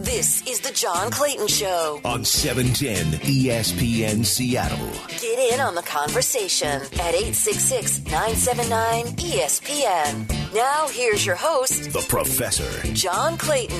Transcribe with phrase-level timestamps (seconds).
[0.00, 4.90] This is the John Clayton Show on 710 ESPN Seattle.
[5.08, 10.54] Get in on the conversation at 866 979 ESPN.
[10.54, 13.76] Now, here's your host, the professor, John Clayton.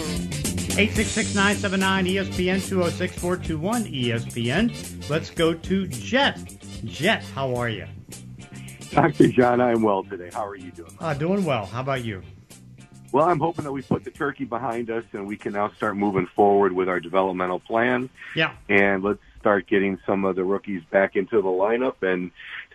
[0.79, 5.09] 866 979 ESPN 206 421 ESPN.
[5.09, 6.39] Let's go to Jet.
[6.85, 7.87] Jet, how are you?
[8.91, 9.29] Dr.
[9.29, 10.29] John, I'm well today.
[10.31, 10.93] How are you doing?
[11.01, 11.65] Uh, doing well.
[11.65, 12.21] How about you?
[13.13, 15.97] Well, I'm hoping that we put the turkey behind us and we can now start
[15.97, 18.09] moving forward with our developmental plan.
[18.37, 18.55] Yeah.
[18.69, 22.31] And let's start getting some of the rookies back into the lineup and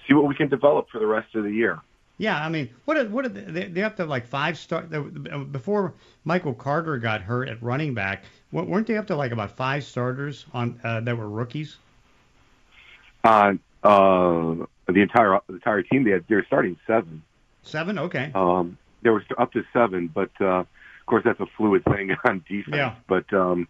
[0.07, 1.79] see what we can develop for the rest of the year.
[2.17, 5.93] Yeah, I mean, what are, what are they, they have to like five star before
[6.23, 8.23] Michael Carter got hurt at running back.
[8.51, 11.77] weren't they up to like about five starters on uh, that were rookies?
[13.23, 14.55] Uh, uh,
[14.87, 17.21] the entire the entire team they had they're starting seven.
[17.63, 18.31] Seven, okay.
[18.33, 20.67] Um, there was up to seven, but uh, of
[21.05, 22.75] course that's a fluid thing on defense.
[22.75, 22.95] Yeah.
[23.07, 23.67] But um,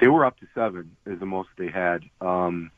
[0.00, 2.04] they were up to seven is the most they had.
[2.22, 2.70] Um,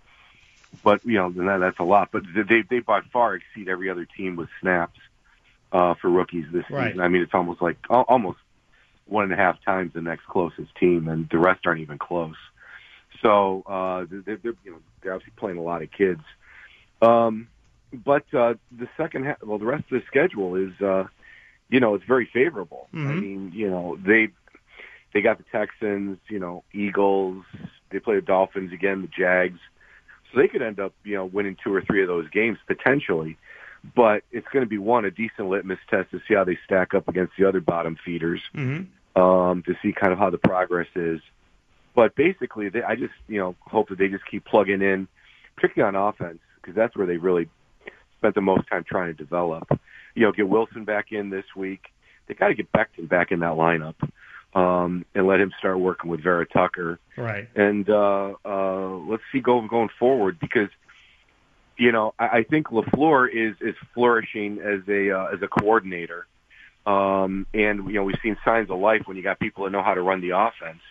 [0.82, 2.08] but you know that, that's a lot.
[2.10, 4.98] But they they by far exceed every other team with snaps
[5.70, 6.88] uh, for rookies this right.
[6.88, 7.00] season.
[7.00, 8.38] I mean, it's almost like almost
[9.06, 12.36] one and a half times the next closest team, and the rest aren't even close.
[13.22, 16.22] So uh, they're, they're you know they're obviously playing a lot of kids.
[17.00, 17.46] Um,
[17.92, 21.04] but uh, the second half, well, the rest of the schedule is, uh,
[21.70, 22.88] you know, it's very favorable.
[22.94, 23.08] Mm-hmm.
[23.08, 24.28] I mean, you know, they
[25.14, 27.44] they got the Texans, you know, Eagles.
[27.90, 29.58] They play the Dolphins again, the Jags.
[30.32, 33.36] So they could end up, you know, winning two or three of those games potentially.
[33.96, 36.92] But it's going to be one a decent litmus test to see how they stack
[36.92, 39.20] up against the other bottom feeders, mm-hmm.
[39.20, 41.20] um, to see kind of how the progress is.
[41.94, 45.08] But basically, they, I just you know hope that they just keep plugging in,
[45.56, 47.48] particularly on offense, because that's where they really
[48.18, 49.66] spent the most time trying to develop.
[50.20, 51.80] You know, get Wilson back in this week.
[52.26, 53.94] They got to get Becton back in that lineup
[54.54, 56.98] um, and let him start working with Vera Tucker.
[57.16, 57.48] Right.
[57.54, 60.68] And uh, uh, let's see go going forward because
[61.78, 66.26] you know I, I think Lafleur is is flourishing as a uh, as a coordinator.
[66.84, 69.82] Um, and you know we've seen signs of life when you got people that know
[69.82, 70.82] how to run the offense.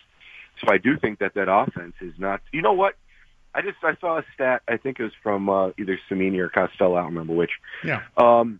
[0.60, 2.40] So I do think that that offense is not.
[2.52, 2.96] You know what?
[3.54, 4.62] I just I saw a stat.
[4.66, 6.96] I think it was from uh, either Cimini or Costello.
[6.96, 7.52] I don't remember which.
[7.84, 8.02] Yeah.
[8.16, 8.58] Um,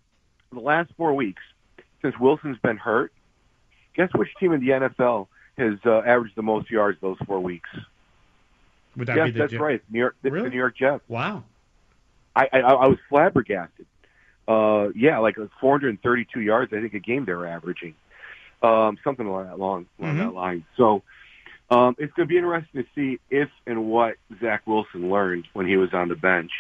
[0.53, 1.43] the last four weeks
[2.03, 3.13] since Wilson's been hurt,
[3.95, 5.29] guess which team in the NFL
[5.59, 7.69] has uh, averaged the most yards those four weeks?
[8.97, 9.61] Would that yes, be the that's Jet?
[9.61, 9.83] right.
[9.91, 10.43] New York, Really?
[10.45, 11.03] the New York Jets.
[11.09, 11.45] Wow.
[12.35, 13.87] I, I I was flabbergasted.
[14.49, 16.73] Uh, yeah, like 432 yards.
[16.73, 17.95] I think a game they were averaging,
[18.63, 20.19] um, something along that long along Mhm.
[20.19, 20.65] that line.
[20.77, 21.03] So
[21.71, 25.67] um, it's going to be interesting to see if and what Zach Wilson learned when
[25.67, 26.51] he was on the bench.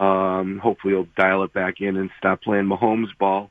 [0.00, 3.50] Um, hopefully, he'll dial it back in and stop playing Mahomes ball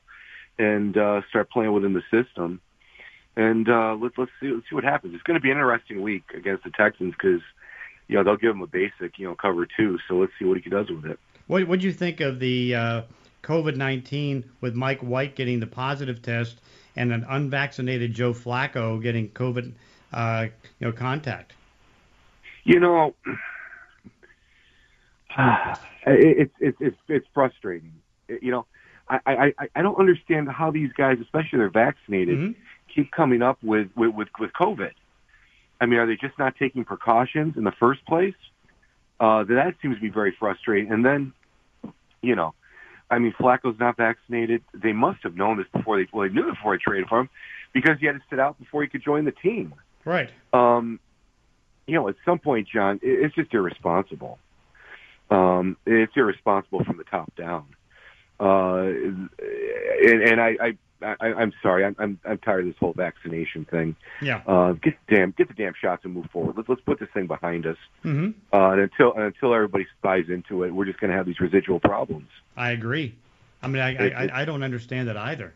[0.58, 2.60] and uh, start playing within the system.
[3.36, 5.14] And uh, let's let's see let's see what happens.
[5.14, 7.40] It's going to be an interesting week against the Texans because
[8.08, 9.98] you know they'll give him a basic you know cover two.
[10.08, 11.20] So let's see what he does with it.
[11.46, 13.02] What What do you think of the uh,
[13.44, 16.60] COVID nineteen with Mike White getting the positive test
[16.96, 19.72] and an unvaccinated Joe Flacco getting COVID,
[20.12, 20.46] uh,
[20.80, 21.52] you know, contact?
[22.64, 23.14] You know,
[26.06, 27.92] it's it's it's it's frustrating.
[28.28, 28.66] You know,
[29.08, 32.54] I I I- I don't understand how these guys, especially they're vaccinated, Mhm.
[32.94, 34.92] keep coming up with with with with COVID.
[35.80, 38.34] I mean, are they just not taking precautions in the first place?
[39.18, 40.90] Uh, that seems to be very frustrating.
[40.92, 41.32] And then,
[42.22, 42.54] you know,
[43.10, 44.62] I mean, Flacco's not vaccinated.
[44.74, 47.28] They must have known this before they well, they knew before they traded for him
[47.72, 49.74] because he had to sit out before he could join the team
[50.04, 50.30] Right.
[50.52, 50.98] um,
[51.86, 54.38] you know, at some point, John, it- it's just irresponsible.
[55.30, 57.66] Um, it's irresponsible from the top down.
[58.38, 59.30] Uh, and,
[60.22, 60.76] and I, I,
[61.20, 63.96] I, I'm sorry, I'm, I'm, I'm tired of this whole vaccination thing.
[64.22, 64.42] Yeah.
[64.46, 66.56] Uh, get the damn, get the damn shots and move forward.
[66.56, 67.76] Let's let's put this thing behind us.
[68.02, 71.26] hmm Uh, and until and until everybody buys into it, we're just going to have
[71.26, 72.28] these residual problems.
[72.56, 73.14] I agree.
[73.62, 75.52] I mean, I, I I- I don't understand that either.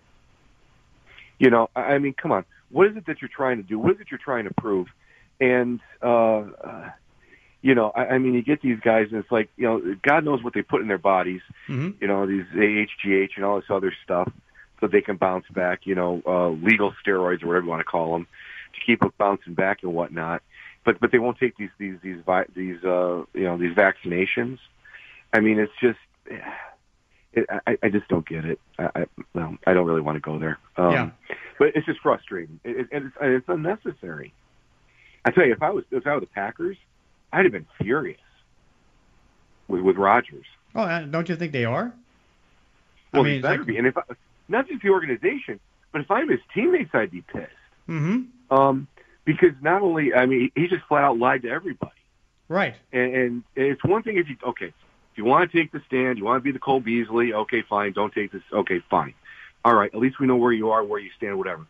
[1.39, 2.45] You know, I I mean, come on.
[2.71, 3.79] What is it that you're trying to do?
[3.79, 4.89] What is it you're trying to prove?
[5.41, 6.07] And, uh,
[6.39, 6.91] uh,
[7.65, 10.23] you know, I, I mean, you get these guys, and it's like, you know, God
[10.23, 11.41] knows what they put in their bodies.
[11.67, 14.31] hmm You know, these AHGH and all this other stuff,
[14.81, 15.87] so they can bounce back.
[15.87, 18.27] You know, uh, legal steroids or whatever you want to call them,
[18.75, 20.43] to keep them bouncing back and whatnot.
[20.85, 24.59] But but they won't take these these these vi- these uh, you know these vaccinations.
[25.33, 25.99] I mean, it's just.
[27.37, 28.61] It, I, I just don't get it.
[28.79, 30.57] I, I, well, I don't really want to go there.
[30.77, 31.11] Um, Yeah.
[31.59, 32.61] But it's just frustrating.
[32.63, 34.33] It, it, and it's, it's unnecessary.
[35.25, 36.77] I tell you, if I was if I were the Packers,
[37.35, 38.21] I'd have been furious
[39.67, 40.47] with with Rodgers.
[40.75, 41.93] Oh, don't you think they are?
[43.13, 43.77] Well, I mean, better like- be.
[43.77, 44.03] And if I,
[44.49, 45.59] not just the organization,
[45.93, 47.51] but if I'm his teammates, I'd be pissed.
[47.87, 48.87] hmm Um,
[49.25, 51.91] because not only I mean he just flat out lied to everybody.
[52.49, 52.75] Right.
[52.93, 56.19] And, and it's one thing if you okay, if you want to take the stand,
[56.19, 57.93] you want to be the Cole Beasley, okay, fine.
[57.93, 59.15] Don't take this, okay, fine.
[59.65, 61.67] All right, at least we know where you are, where you stand, whatever.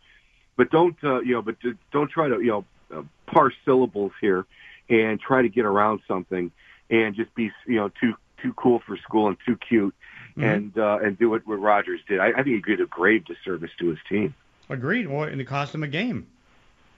[0.57, 1.43] But don't uh, you know?
[1.43, 1.57] But
[1.93, 2.65] don't try to you know
[2.95, 4.45] uh, parse syllables here
[4.89, 6.51] and try to get around something
[6.91, 9.95] and just be you know too too cool for school and too cute
[10.37, 10.45] mm-hmm.
[10.45, 12.21] and uh, and do what, what Rodgers did.
[12.21, 14.35] I, I think he did a grave disservice to his team.
[14.69, 15.09] Agreed.
[15.09, 16.27] Well, and it cost him a game.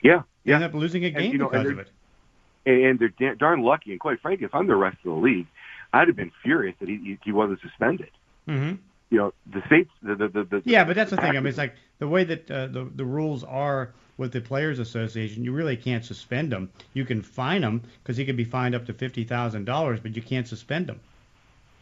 [0.03, 0.57] Yeah, he yeah.
[0.57, 1.91] ended up losing a game and, you know, because of it.
[2.67, 3.93] And they're darn lucky.
[3.93, 5.47] And quite frankly, if I'm the rest of the league,
[5.93, 8.11] I'd have been furious that he he wasn't suspended.
[8.49, 8.77] Mm-hmm.
[9.11, 11.31] You know, the states, the the, the, the yeah, but that's the thing.
[11.31, 14.79] I mean, it's like the way that uh, the the rules are with the Players
[14.79, 16.71] Association, you really can't suspend him.
[16.95, 20.17] You can fine him because he could be fined up to fifty thousand dollars, but
[20.17, 21.01] you can't suspend him.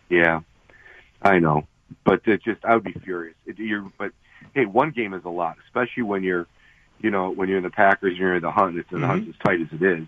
[0.08, 0.40] Yeah,
[1.22, 1.66] I know,
[2.04, 3.36] but it just I would be furious.
[3.46, 4.12] It, you're, but
[4.54, 6.46] hey, one game is a lot, especially when you're,
[7.00, 8.76] you know, when you're in the Packers and you're in the hunt.
[8.76, 9.06] It's the mm-hmm.
[9.06, 10.06] hunt's as tight as it is.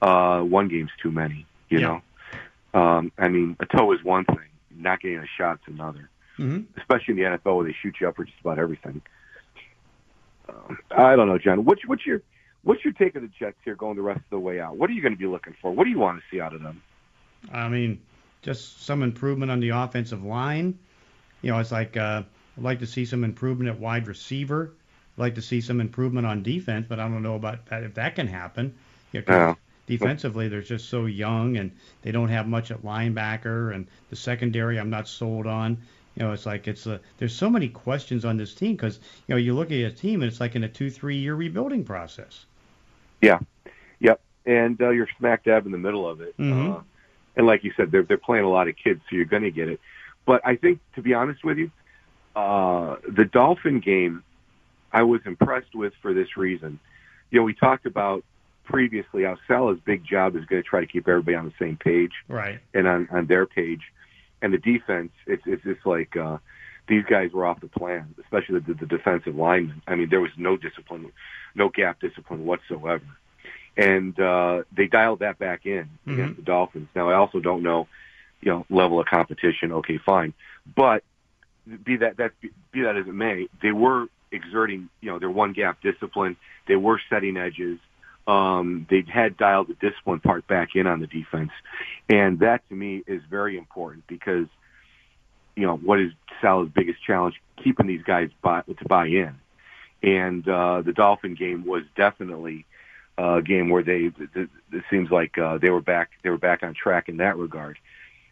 [0.00, 1.46] Uh, one game's too many.
[1.68, 2.00] You yeah.
[2.72, 4.38] know, um, I mean, a toe is one thing.
[4.78, 6.10] Not getting a shot's another.
[6.38, 6.78] Mm-hmm.
[6.78, 9.00] Especially in the NFL where they shoot you up for just about everything.
[10.90, 11.64] I don't know, John.
[11.64, 12.22] What's what's your
[12.62, 14.76] what's your take of the Jets here going the rest of the way out?
[14.76, 15.70] What are you going to be looking for?
[15.70, 16.82] What do you want to see out of them?
[17.52, 18.00] I mean,
[18.42, 20.78] just some improvement on the offensive line.
[21.42, 22.22] You know, it's like uh,
[22.56, 24.72] I'd like to see some improvement at wide receiver.
[25.16, 27.94] I'd like to see some improvement on defense, but I don't know about that if
[27.94, 28.74] that can happen.
[29.12, 29.54] You know, yeah.
[29.86, 31.70] Defensively, they're just so young, and
[32.02, 35.78] they don't have much at linebacker, and the secondary I'm not sold on.
[36.16, 39.34] You know, it's like it's a, there's so many questions on this team because you
[39.34, 41.84] know you look at a team and it's like in a two three year rebuilding
[41.84, 42.46] process.
[43.20, 43.38] Yeah,
[44.00, 46.36] yep, and uh, you're smack dab in the middle of it.
[46.38, 46.72] Mm-hmm.
[46.72, 46.80] Uh,
[47.36, 49.50] and like you said, they're they're playing a lot of kids, so you're going to
[49.50, 49.78] get it.
[50.24, 51.70] But I think, to be honest with you,
[52.34, 54.24] uh, the Dolphin game,
[54.92, 56.80] I was impressed with for this reason.
[57.30, 58.24] You know, we talked about
[58.64, 61.76] previously how Salah's big job is going to try to keep everybody on the same
[61.76, 63.82] page, right, and on on their page
[64.42, 66.38] and the defense, it's it's just like uh,
[66.88, 69.82] these guys were off the plan, especially the, the defensive linemen.
[69.86, 71.12] I mean, there was no discipline,
[71.54, 73.04] no gap discipline whatsoever,
[73.76, 76.12] and uh, they dialed that back in mm-hmm.
[76.12, 76.88] against the Dolphins.
[76.94, 77.88] Now, I also don't know,
[78.40, 79.72] you know, level of competition.
[79.72, 80.34] Okay, fine,
[80.74, 81.02] but
[81.84, 82.32] be that that
[82.72, 86.36] be that as it may, they were exerting, you know, their one gap discipline.
[86.68, 87.78] They were setting edges
[88.26, 91.50] um, they had dialed the discipline part back in on the defense,
[92.08, 94.46] and that to me is very important because
[95.54, 97.40] you know what is Salah's biggest challenge?
[97.62, 99.34] Keeping these guys buy, to buy in,
[100.02, 102.66] and uh, the Dolphin game was definitely
[103.18, 104.50] a game where they it,
[104.90, 107.78] seems like uh, they were back they were back on track in that regard.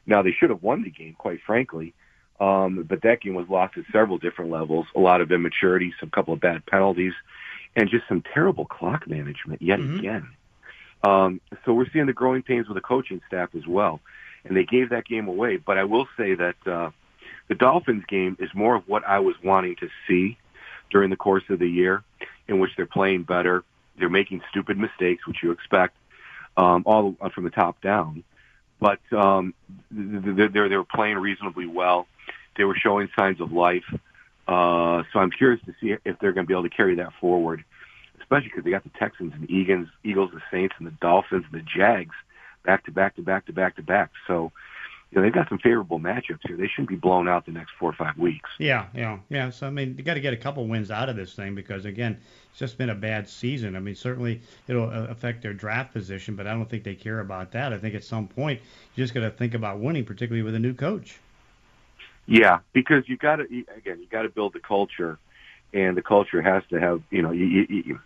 [0.07, 1.95] Now they should have won the game, quite frankly.
[2.41, 4.87] Um, but that game was lost at several different levels.
[4.97, 7.13] A lot of immaturity, some couple of bad penalties,
[7.77, 9.99] and just some terrible clock management yet mm-hmm.
[9.99, 10.29] again.
[11.03, 14.01] Um, so we're seeing the growing pains with the coaching staff as well,
[14.45, 15.57] and they gave that game away.
[15.57, 16.91] But I will say that uh,
[17.49, 20.39] the Dolphins game is more of what I was wanting to see
[20.91, 22.03] during the course of the year,
[22.49, 23.65] in which they're playing better,
[23.99, 25.97] they're making stupid mistakes, which you expect,
[26.57, 28.25] um, all from the top down.
[28.81, 29.55] But um,
[29.91, 32.07] they're they're playing reasonably well.
[32.57, 33.85] They were showing signs of life.
[34.47, 37.13] Uh, so I'm curious to see if they're going to be able to carry that
[37.21, 37.65] forward,
[38.21, 41.61] especially because they got the Texans and Eagles, Eagles, the Saints, and the Dolphins and
[41.61, 42.15] the Jags
[42.65, 44.11] back to back to back to back to back.
[44.27, 44.53] So,
[45.11, 46.57] you know, they've got some favorable matchups here.
[46.57, 48.51] They shouldn't be blown out the next four or five weeks.
[48.59, 49.51] Yeah, yeah, yeah.
[49.51, 51.85] So I mean, you got to get a couple wins out of this thing because
[51.85, 52.19] again,
[52.51, 53.77] it's just been a bad season.
[53.77, 57.21] I mean, certainly it'll uh, affect their draft position, but I don't think they care
[57.21, 57.73] about that.
[57.73, 58.61] I think at some point
[58.95, 61.19] you just got to think about winning, particularly with a new coach.
[62.27, 65.19] Yeah, because you got to again, you got to build the culture,
[65.73, 68.01] and the culture has to have you know you, you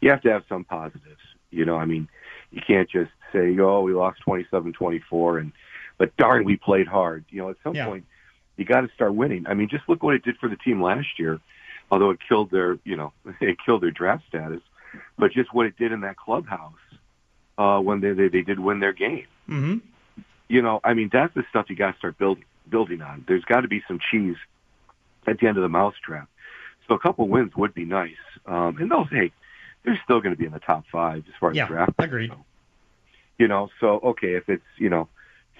[0.00, 1.20] you have to have some positives.
[1.50, 2.08] You know, I mean,
[2.50, 5.52] you can't just say, "Oh, we lost twenty-seven, twenty-four," and
[5.98, 7.24] but darn, we played hard.
[7.30, 7.86] You know, at some yeah.
[7.86, 8.04] point,
[8.56, 9.46] you got to start winning.
[9.48, 11.40] I mean, just look what it did for the team last year.
[11.90, 14.60] Although it killed their, you know, it killed their draft status,
[15.18, 16.72] but just what it did in that clubhouse
[17.58, 19.26] uh, when they, they they did win their game.
[19.48, 19.78] Mm-hmm.
[20.48, 23.24] You know, I mean, that's the stuff you got to start building building on.
[23.26, 24.36] There's got to be some cheese
[25.26, 26.28] at the end of the mousetrap.
[26.88, 28.10] So a couple wins would be nice.
[28.46, 29.32] Um, and those, hey,
[29.84, 31.92] they're still going to be in the top five as far as yeah, draft.
[31.98, 32.30] Agreed.
[32.30, 32.44] So,
[33.38, 35.08] you know, so okay, if it's you know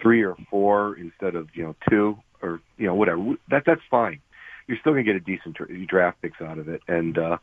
[0.01, 4.21] three or four instead of you know two or you know whatever, that that's fine.
[4.67, 5.59] You're still going to get a decent
[5.89, 7.37] draft picks out of it, and uh,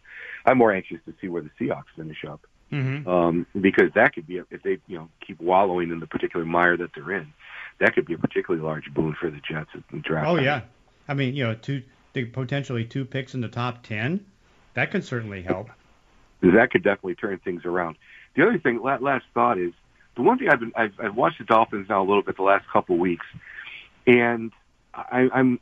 [0.46, 2.42] I'm more anxious to see where the Seahawks finish up.
[2.72, 3.08] Mm-hmm.
[3.08, 6.78] Um, because that could be if they you know keep wallowing in the particular mire
[6.78, 7.34] that they're in
[7.82, 10.28] that could be a particularly large boon for the Jets in the draft.
[10.28, 10.62] Oh yeah,
[11.08, 14.26] I mean you know two potentially two picks in the top ten,
[14.76, 15.70] that could certainly help.
[16.42, 17.98] that could definitely turn things around.
[18.36, 19.74] The other thing, last thought is
[20.16, 22.44] the one thing I've been I've, I've watched the Dolphins now a little bit the
[22.44, 23.26] last couple of weeks,
[24.06, 24.52] and
[24.94, 25.60] I, I'm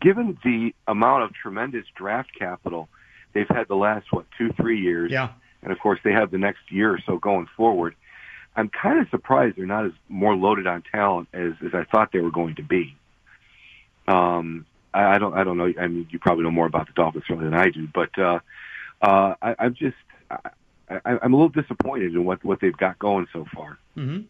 [0.00, 2.88] given the amount of tremendous draft capital
[3.34, 5.12] they've had the last what two three years.
[5.12, 5.30] Yeah.
[5.62, 7.94] And of course they have the next year or so going forward.
[8.54, 12.12] I'm kind of surprised they're not as more loaded on talent as as I thought
[12.12, 12.96] they were going to be.
[14.06, 15.72] Um, I, I don't I don't know.
[15.80, 18.40] I mean, you probably know more about the Dolphins certainly than I do, but uh,
[19.00, 19.96] uh, I, I'm just
[20.30, 20.50] I,
[20.90, 23.78] I, I'm a little disappointed in what what they've got going so far.
[23.96, 24.22] Mm-hmm.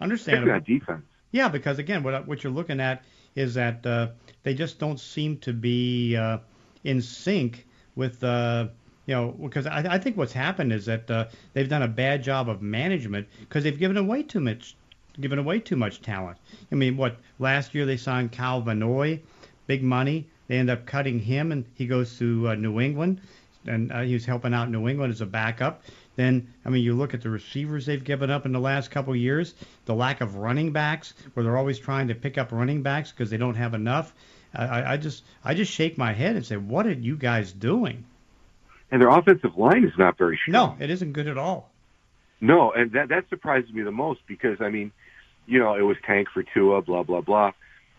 [0.00, 0.52] Understandable.
[0.52, 1.02] on defense.
[1.30, 4.08] Yeah, because again, what what you're looking at is that uh,
[4.44, 6.38] they just don't seem to be uh,
[6.84, 8.24] in sync with.
[8.24, 8.68] Uh,
[9.06, 12.22] you know, because I, I think what's happened is that uh, they've done a bad
[12.22, 14.76] job of management because they've given away too much,
[15.20, 16.38] given away too much talent.
[16.70, 19.20] I mean, what last year they signed Kyle Van Noy,
[19.66, 20.26] big money.
[20.48, 23.20] They end up cutting him, and he goes to uh, New England,
[23.66, 25.82] and uh, he was helping out New England as a backup.
[26.16, 29.12] Then, I mean, you look at the receivers they've given up in the last couple
[29.12, 32.82] of years, the lack of running backs, where they're always trying to pick up running
[32.82, 34.14] backs because they don't have enough.
[34.54, 38.04] I, I just, I just shake my head and say, what are you guys doing?
[38.90, 40.78] And their offensive line is not very strong.
[40.78, 41.70] No, it isn't good at all.
[42.40, 44.92] No, and that that surprises me the most because I mean,
[45.46, 47.52] you know, it was tank for Tua, blah blah blah,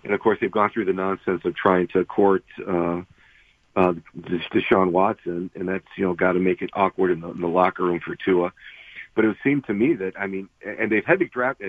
[0.03, 3.01] and of course they've gone through the nonsense of trying to court uh,
[3.75, 7.41] uh, Deshaun Watson, and that's you know got to make it awkward in the, in
[7.41, 8.53] the locker room for Tua.
[9.15, 11.61] But it would seem to me that I mean, and they've had the draft,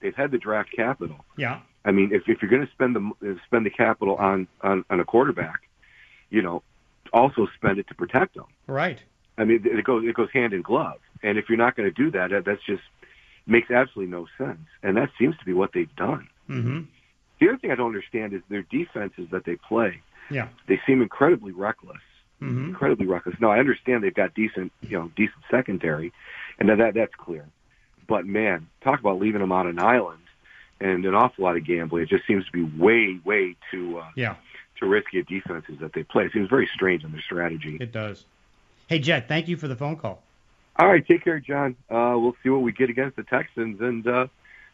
[0.00, 1.24] they've had the draft capital.
[1.36, 1.60] Yeah.
[1.84, 5.00] I mean, if if you're going to spend the spend the capital on on on
[5.00, 5.62] a quarterback,
[6.30, 6.62] you know,
[7.14, 8.46] also spend it to protect them.
[8.66, 8.98] Right.
[9.38, 10.98] I mean, it goes it goes hand in glove.
[11.22, 12.82] And if you're not going to do that, that's just
[13.46, 14.66] makes absolutely no sense.
[14.82, 16.28] And that seems to be what they've done.
[16.50, 16.82] Mm-hmm.
[17.40, 20.02] The other thing I don't understand is their defenses that they play.
[20.30, 20.48] Yeah.
[20.68, 22.02] They seem incredibly reckless.
[22.42, 22.68] Mm-hmm.
[22.68, 23.36] Incredibly reckless.
[23.40, 26.12] No, I understand they've got decent, you know, decent secondary,
[26.58, 27.46] and that, that that's clear.
[28.06, 30.20] But man, talk about leaving them on an island
[30.80, 32.02] and an awful lot of gambling.
[32.02, 34.36] It just seems to be way, way too uh, yeah
[34.78, 36.24] too risky at defenses that they play.
[36.24, 37.78] It seems very strange in their strategy.
[37.80, 38.24] It does.
[38.86, 40.22] Hey Jet, thank you for the phone call.
[40.76, 41.76] All right, take care, John.
[41.88, 44.26] Uh, we'll see what we get against the Texans, and uh,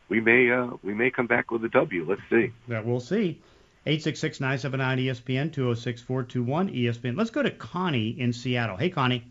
[0.09, 2.07] we may uh, we may come back with a W.
[2.09, 2.52] Let's see.
[2.69, 3.40] Yeah, we'll see.
[3.87, 7.16] 866-979 ESPN 206-421 ESPN.
[7.16, 8.76] Let's go to Connie in Seattle.
[8.76, 9.25] Hey, Connie.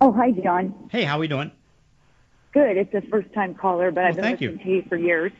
[0.00, 0.88] Oh, hi, John.
[0.90, 1.52] Hey, how are we doing?
[2.52, 2.76] Good.
[2.76, 4.64] It's a first-time caller, but well, I've been thank listening you.
[4.64, 5.32] to you for years.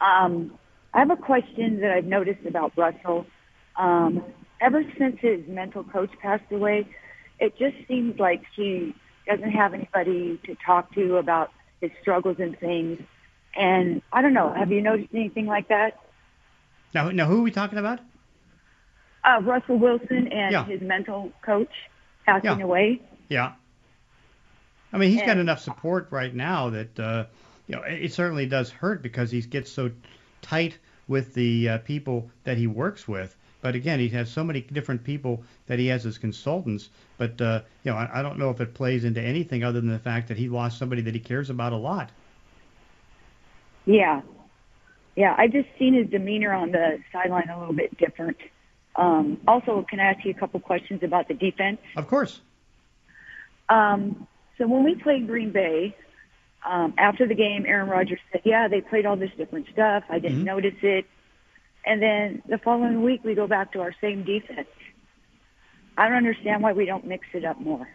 [0.00, 0.58] Um,
[0.96, 3.26] I have a question that I've noticed about Russell.
[3.76, 4.24] Um,
[4.62, 6.88] ever since his mental coach passed away,
[7.38, 8.94] it just seems like he
[9.26, 11.50] doesn't have anybody to talk to about
[11.82, 12.98] his struggles and things.
[13.54, 14.54] And I don't know.
[14.54, 16.00] Have you noticed anything like that?
[16.94, 18.00] Now, now who are we talking about?
[19.22, 20.64] Uh, Russell Wilson and Yeah.
[20.64, 21.72] his mental coach
[22.24, 22.64] passing Yeah.
[22.64, 23.02] away.
[23.28, 23.52] Yeah.
[24.94, 27.26] I mean, he's got enough support right now that uh,
[27.66, 29.90] you know it it certainly does hurt because he gets so
[30.48, 33.36] tight with the uh, people that he works with.
[33.60, 36.90] But again, he has so many different people that he has as consultants.
[37.18, 39.90] But uh, you know, I, I don't know if it plays into anything other than
[39.90, 42.10] the fact that he lost somebody that he cares about a lot.
[43.84, 44.22] Yeah.
[45.16, 48.36] Yeah, I've just seen his demeanor on the sideline a little bit different.
[48.96, 51.78] Um, also, can I ask you a couple questions about the defense?
[51.96, 52.40] Of course.
[53.68, 54.26] Um,
[54.58, 55.96] so when we played Green Bay,
[56.66, 60.04] um, after the game, Aaron Rodgers said, "Yeah, they played all this different stuff.
[60.10, 60.44] I didn't Mhm.
[60.44, 61.06] notice it."
[61.84, 64.68] And then the following week, we go back to our same defense.
[65.96, 67.88] I don't understand why we don't mix it up more.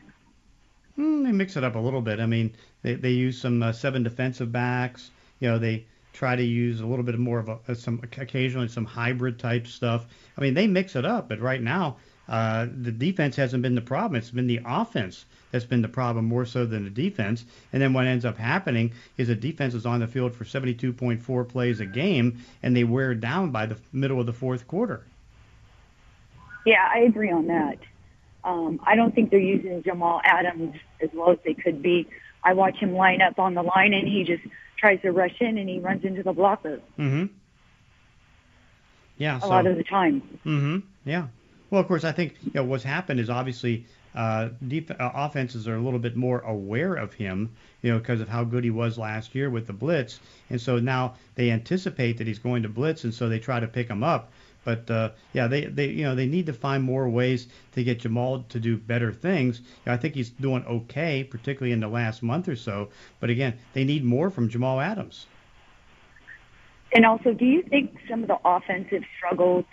[0.97, 2.19] Mm, they mix it up a little bit.
[2.19, 5.11] I mean, they they use some uh, seven defensive backs.
[5.39, 8.85] You know, they try to use a little bit more of a, some occasionally some
[8.85, 10.05] hybrid type stuff.
[10.37, 11.97] I mean, they mix it up, but right now
[12.27, 14.17] uh, the defense hasn't been the problem.
[14.17, 17.45] It's been the offense that's been the problem more so than the defense.
[17.73, 21.47] And then what ends up happening is the defense is on the field for 72.4
[21.47, 25.03] plays a game, and they wear down by the middle of the fourth quarter.
[26.65, 27.79] Yeah, I agree on that.
[28.43, 32.07] Um, I don't think they're using Jamal Adams as well as they could be.
[32.43, 34.43] I watch him line up on the line, and he just
[34.77, 37.25] tries to rush in, and he runs into the blocker Mm-hmm.
[39.17, 39.37] Yeah.
[39.37, 40.21] a so, lot of the time.
[40.45, 40.79] Mm-hmm.
[41.05, 41.27] Yeah.
[41.71, 45.75] Well, of course, I think you know what's happened is obviously uh, uh, offenses are
[45.75, 47.49] a little bit more aware of him,
[47.81, 50.79] you know, because of how good he was last year with the blitz, and so
[50.79, 54.03] now they anticipate that he's going to blitz, and so they try to pick him
[54.03, 54.33] up.
[54.65, 57.99] But uh, yeah, they, they you know they need to find more ways to get
[57.99, 59.59] Jamal to do better things.
[59.59, 62.89] You know, I think he's doing okay, particularly in the last month or so.
[63.21, 65.25] But again, they need more from Jamal Adams.
[66.93, 69.63] And also, do you think some of the offensive struggles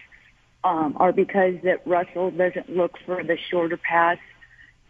[0.65, 4.19] um, are because that Russell doesn't look for the shorter pass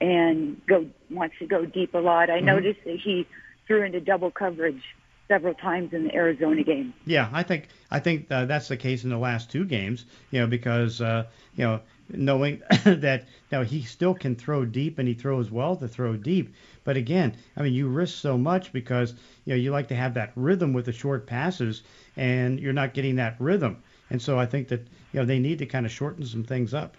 [0.01, 2.31] and go wants to go deep a lot.
[2.31, 2.47] I Mm-hmm.
[2.47, 3.27] noticed that he
[3.67, 4.83] threw into double coverage
[5.29, 6.95] several times in the Arizona game.
[7.05, 10.07] Yeah, I think I think uh, that's the case in the last two games.
[10.31, 15.07] You know, because uh, you know knowing that now he still can throw deep and
[15.07, 16.55] he throws well to throw deep.
[16.85, 19.13] But again, I mean, you risk so much because
[19.45, 21.83] you know you like to have that rhythm with the short passes,
[22.17, 23.83] and you're not getting that rhythm.
[24.11, 26.75] And so I think that you know they need to kind of shorten some things
[26.75, 26.97] up.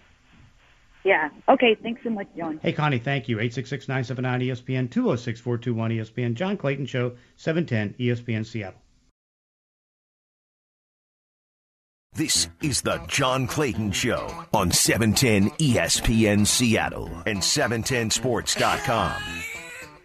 [1.04, 1.30] Yeah.
[1.48, 1.76] Okay.
[1.82, 2.60] Thanks so much, John.
[2.62, 3.38] Hey, Connie, thank you.
[3.38, 8.82] 866-979-ESPN, 206-421-ESPN, John Clayton Show, 710 ESPN Seattle.
[12.14, 19.22] This is the John Clayton Show on E 710 ESPN Seattle and 710sports.com.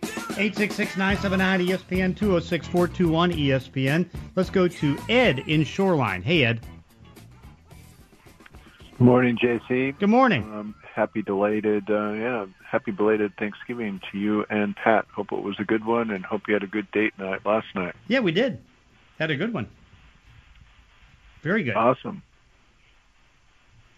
[0.02, 4.08] 866-979-ESPN, 206-421-ESPN.
[4.36, 6.22] Let's go to Ed in Shoreline.
[6.22, 6.60] Hey, Ed.
[8.98, 9.98] Good morning, JC.
[9.98, 10.42] Good morning.
[10.44, 15.06] Um, happy belated, uh, yeah, happy belated Thanksgiving to you and Pat.
[15.12, 17.66] Hope it was a good one, and hope you had a good date night last
[17.74, 17.94] night.
[18.06, 18.60] Yeah, we did.
[19.18, 19.66] Had a good one.
[21.42, 21.74] Very good.
[21.74, 22.22] Awesome.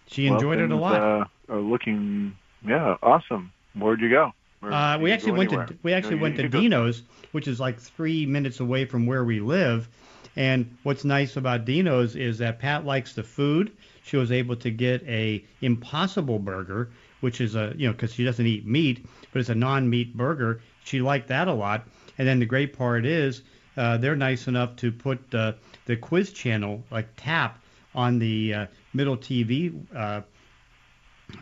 [0.07, 0.99] She Well, enjoyed it a lot.
[0.99, 2.35] Uh, are looking,
[2.65, 3.51] yeah, awesome.
[3.75, 4.31] Where'd you go?
[4.63, 5.67] Or Uh, we actually go went anywhere?
[5.67, 9.41] to we actually went to Dino's, which is like three minutes away from where we
[9.41, 9.87] live.
[10.35, 13.71] And what's nice about Dino's is that Pat likes the food.
[14.07, 18.23] She was able to get a Impossible Burger, which is a you know because she
[18.23, 20.61] doesn't eat meat, but it's a non-meat burger.
[20.85, 21.85] She liked that a lot.
[22.17, 23.43] And then the great part is
[23.75, 25.53] uh, they're nice enough to put uh,
[25.85, 27.61] the quiz channel like tap
[27.93, 30.21] on the uh, middle TV uh,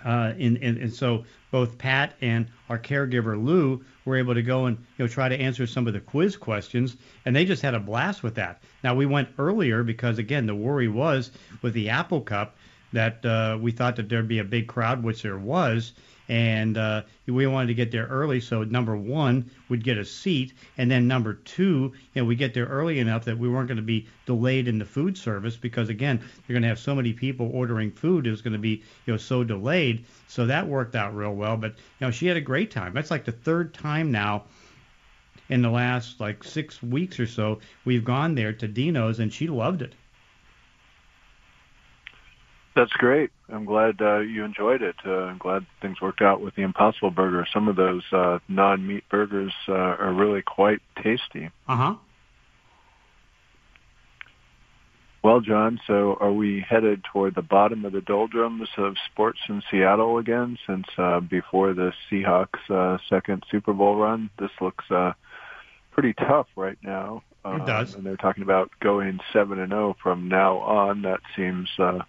[0.04, 4.66] uh, and, and, and so both Pat and our caregiver Lou were able to go
[4.66, 7.76] and you know try to answer some of the quiz questions, and they just had
[7.76, 8.64] a blast with that.
[8.84, 11.32] Now we went earlier because again the worry was
[11.62, 12.55] with the Apple Cup
[12.96, 15.94] that uh, we thought that there'd be a big crowd, which there was,
[16.28, 20.54] and uh, we wanted to get there early so number one we'd get a seat,
[20.78, 23.78] and then number two, you know, we get there early enough that we weren't going
[23.78, 27.14] to be delayed in the food service because again you're going to have so many
[27.14, 30.06] people ordering food, it was going to be you know so delayed.
[30.28, 31.58] So that worked out real well.
[31.58, 32.94] But you know she had a great time.
[32.94, 34.46] That's like the third time now
[35.50, 39.48] in the last like six weeks or so we've gone there to Dino's, and she
[39.48, 39.94] loved it.
[42.76, 43.32] That's great.
[43.48, 44.98] I'm glad uh, you enjoyed it.
[45.06, 47.48] Uh, I'm glad things worked out with the Impossible Burger.
[47.54, 51.52] Some of those uh, non-meat burgers uh, are really quite tasty.
[51.70, 51.96] Uh huh.
[55.24, 59.64] Well, John, so are we headed toward the bottom of the doldrums of sports in
[59.72, 60.58] Seattle again?
[60.68, 65.14] Since uh, before the Seahawks' uh, second Super Bowl run, this looks uh,
[65.94, 67.24] pretty tough right now.
[67.44, 67.96] It does.
[67.96, 71.04] And they're talking about going seven and zero from now on.
[71.04, 72.02] That seems uh,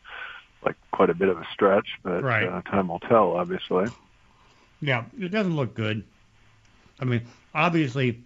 [0.67, 2.49] like quite a bit of a stretch, but Right.
[2.49, 3.37] uh, time will tell.
[3.37, 3.87] Obviously.
[4.81, 6.05] Yeah, it doesn't look good.
[7.01, 7.23] I mean,
[7.55, 8.21] obviously,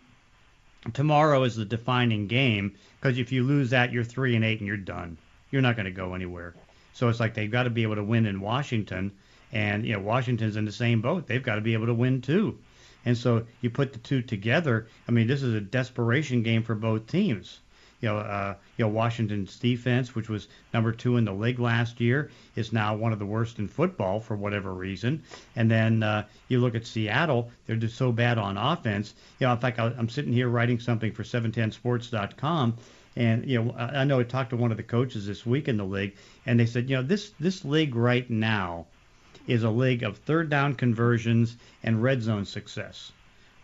[0.92, 4.66] tomorrow is the defining game because if you lose that, you're three and eight and
[4.66, 5.16] you're done.
[5.50, 6.54] You're not going to go anywhere.
[6.92, 9.12] So it's like they've got to be able to win in Washington,
[9.52, 11.26] and you know Washington's in the same boat.
[11.26, 12.58] They've got to be able to win too.
[13.04, 14.86] And so you put the two together.
[15.08, 17.60] I mean, this is a desperation game for both teams.
[18.00, 22.00] You know, uh, you know Washington's defense, which was number two in the league last
[22.00, 25.22] year, is now one of the worst in football for whatever reason.
[25.54, 29.14] And then uh, you look at Seattle; they're just so bad on offense.
[29.38, 32.76] You know, in fact, I'm sitting here writing something for 710sports.com,
[33.16, 35.76] and you know, I know I talked to one of the coaches this week in
[35.76, 38.86] the league, and they said, you know, this this league right now
[39.46, 43.12] is a league of third down conversions and red zone success.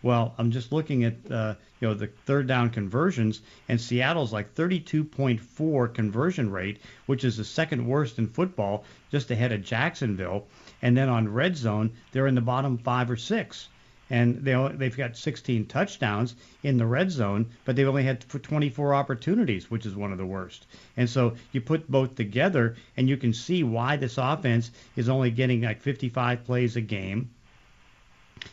[0.03, 4.53] Well, I'm just looking at uh, you know the third down conversions, and Seattle's like
[4.53, 10.45] 32.4 conversion rate, which is the second worst in football, just ahead of Jacksonville.
[10.83, 13.69] And then on red zone, they're in the bottom five or six,
[14.11, 18.93] and they they've got 16 touchdowns in the red zone, but they've only had 24
[18.93, 20.67] opportunities, which is one of the worst.
[20.95, 25.31] And so you put both together, and you can see why this offense is only
[25.31, 27.31] getting like 55 plays a game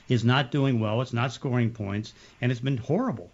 [0.09, 1.01] is not doing well.
[1.03, 3.31] It's not scoring points, and it's been horrible.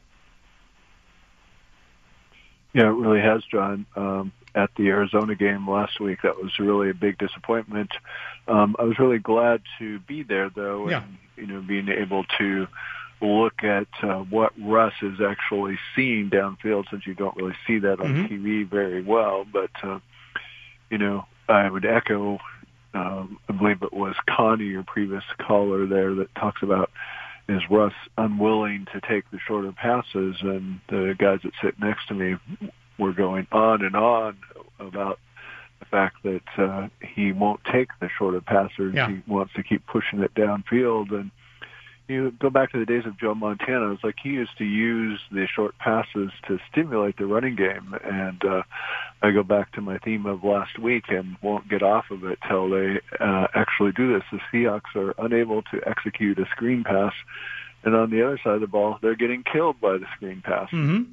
[2.73, 3.87] Yeah, it really has, John.
[3.97, 7.91] Um, at the Arizona game last week, that was really a big disappointment.
[8.49, 11.03] Um, I was really glad to be there, though, Yeah.
[11.03, 12.67] and you know, being able to
[13.21, 18.01] look at uh, what Russ is actually seeing downfield, since you don't really see that
[18.01, 18.29] on Mhm.
[18.29, 19.45] TV very well.
[19.51, 19.99] But uh,
[20.91, 22.39] you know, I would echo.
[22.93, 26.91] Um, I believe it was Connie, your previous caller there, that talks about
[27.49, 32.15] is Russ unwilling to take the shorter passes, and the guys that sit next to
[32.15, 32.37] me
[32.99, 34.37] were going on and on
[34.79, 35.19] about
[35.81, 38.93] the fact that uh, he won't take the shorter passes.
[38.95, 39.09] Yeah.
[39.09, 41.31] He wants to keep pushing it downfield, and
[42.11, 43.93] you go back to the days of Joe Montana.
[43.93, 48.45] It's like he used to use the short passes to stimulate the running game, and
[48.45, 48.63] uh,
[49.23, 52.39] I go back to my theme of last week and won't get off of it
[52.49, 54.25] till they uh, actually do this.
[54.33, 57.15] The Seahawks are unable to execute a screen pass,
[57.85, 60.69] and on the other side of the ball, they're getting killed by the screen pass.
[60.71, 61.13] Mm-hmm.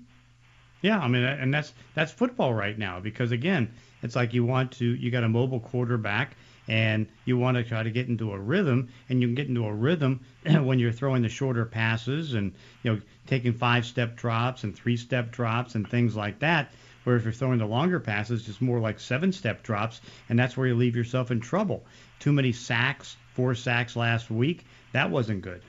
[0.81, 4.73] Yeah, I mean, and that's that's football right now because again, it's like you want
[4.73, 6.35] to you got a mobile quarterback
[6.67, 9.65] and you want to try to get into a rhythm, and you can get into
[9.65, 12.53] a rhythm when you're throwing the shorter passes and
[12.83, 16.71] you know taking five-step drops and three-step drops and things like that.
[17.03, 20.67] where if you're throwing the longer passes, it's more like seven-step drops, and that's where
[20.67, 21.85] you leave yourself in trouble.
[22.19, 25.61] Too many sacks, four sacks last week, that wasn't good.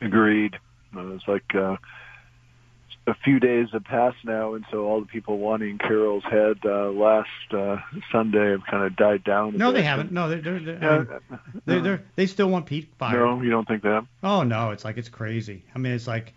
[0.00, 0.58] Agreed.
[0.96, 1.76] It's like uh,
[3.06, 6.90] a few days have passed now, and so all the people wanting Carroll's head uh,
[6.90, 7.78] last uh,
[8.12, 9.56] Sunday have kind of died down.
[9.56, 9.78] No, bit.
[9.78, 10.12] they haven't.
[10.12, 13.18] No, they're they're, they're, I mean, they're, they're they still want Pete fired.
[13.18, 14.06] No, you don't think that?
[14.22, 15.64] Oh no, it's like it's crazy.
[15.74, 16.34] I mean, it's like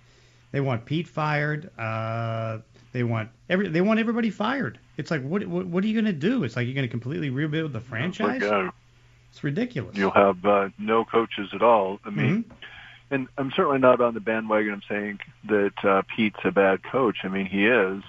[0.51, 1.69] they want Pete fired.
[1.77, 2.59] Uh,
[2.93, 4.79] they want every they want everybody fired.
[4.97, 6.43] It's like what what, what are you going to do?
[6.43, 8.41] It's like you're going to completely rebuild the franchise.
[8.41, 8.71] Like, uh,
[9.31, 9.97] it's ridiculous.
[9.97, 11.99] You'll have uh, no coaches at all.
[12.05, 12.43] I mean.
[12.43, 12.55] Mhm.
[13.13, 17.17] And I'm certainly not on the bandwagon of saying that uh, Pete's a bad coach.
[17.23, 18.03] I mean, he is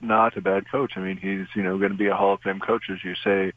[0.00, 0.92] not a bad coach.
[0.96, 3.14] I mean, he's you know going to be a Hall of Fame coach, as you
[3.22, 3.52] say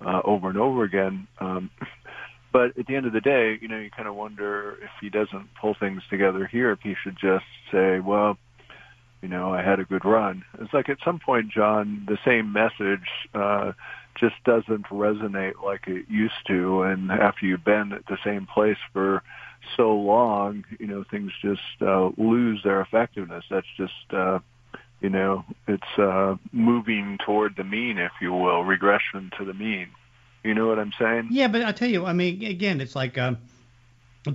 [0.00, 1.26] uh, over and over again.
[1.40, 1.70] Um,
[2.52, 5.10] but at the end of the day, you know, you kind of wonder if he
[5.10, 8.38] doesn't pull things together here, if he should just say, well,
[9.22, 10.44] you know, I had a good run.
[10.60, 13.72] It's like at some point, John, the same message uh,
[14.16, 16.82] just doesn't resonate like it used to.
[16.82, 19.22] And after you've been at the same place for
[19.76, 23.44] so long, you know, things just uh, lose their effectiveness.
[23.50, 24.40] That's just, uh,
[25.00, 29.88] you know, it's uh, moving toward the mean, if you will, regression to the mean.
[30.42, 31.28] You know what I'm saying?
[31.30, 33.38] Yeah, but I tell you, I mean, again, it's like um,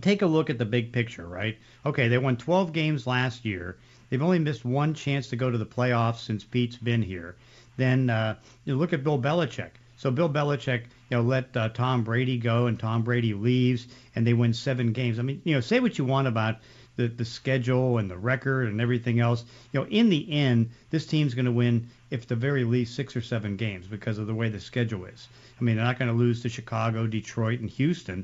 [0.02, 1.58] take a look at the big picture, right?
[1.86, 3.78] Okay, they won 12 games last year.
[4.10, 7.36] They've only missed one chance to go to the playoffs since Pete's been here.
[7.78, 9.72] Then uh, you look at Bill Belichick.
[10.00, 13.86] So Bill Belichick, you know, let uh, Tom Brady go, and Tom Brady leaves,
[14.16, 15.20] and they win seven games.
[15.20, 16.60] I mean, you know, say what you want about
[16.96, 19.44] the the schedule and the record and everything else.
[19.74, 23.14] You know, in the end, this team's going to win, if the very least, six
[23.14, 25.28] or seven games because of the way the schedule is.
[25.60, 28.24] I mean, they're not going to lose to Chicago, Detroit, and Houston.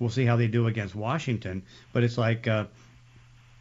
[0.00, 2.64] We'll see how they do against Washington, but it's like, uh,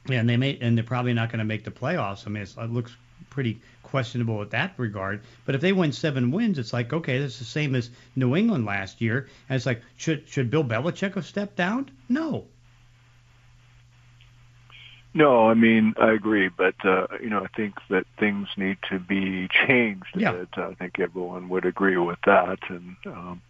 [0.09, 2.25] yeah, and they may, and they're probably not going to make the playoffs.
[2.25, 2.95] I mean, it looks
[3.31, 5.21] pretty questionable at that regard.
[5.45, 8.65] But if they win seven wins, it's like, okay, that's the same as New England
[8.65, 9.27] last year.
[9.49, 11.89] And it's like, should should Bill Belichick have stepped down?
[12.07, 12.45] No.
[15.13, 18.99] No, I mean I agree, but uh, you know I think that things need to
[18.99, 20.15] be changed.
[20.15, 20.33] Yeah.
[20.33, 20.49] Bit.
[20.57, 22.59] I think everyone would agree with that.
[22.69, 23.41] And um,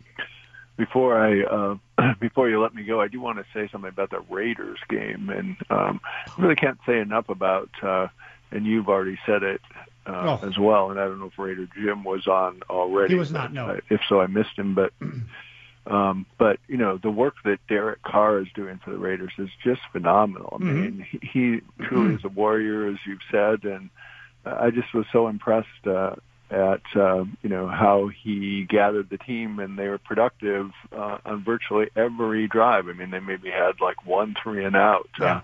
[0.75, 4.09] before I uh, before you let me go, I do want to say something about
[4.09, 7.69] the Raiders game, and um, I really can't say enough about.
[7.81, 8.07] Uh,
[8.51, 9.61] and you've already said it
[10.05, 10.47] uh, Oh.
[10.47, 10.91] as well.
[10.91, 13.13] And I don't know if Raider Jim was on already.
[13.13, 13.67] He was not, no.
[13.69, 14.73] uh, If so, I missed him.
[14.75, 14.93] But
[15.87, 19.49] um, but you know the work that Derek Carr is doing for the Raiders is
[19.63, 20.57] just phenomenal.
[20.59, 23.89] I mean, he, he truly is a warrior, as you've said, and
[24.45, 26.15] I just was so impressed uh,
[26.51, 31.43] at uh, you know how he gathered the team, and they were productive uh, on
[31.43, 32.87] virtually every drive.
[32.87, 35.09] I mean, they maybe had like one three and out.
[35.19, 35.37] Yeah.
[35.37, 35.41] Uh,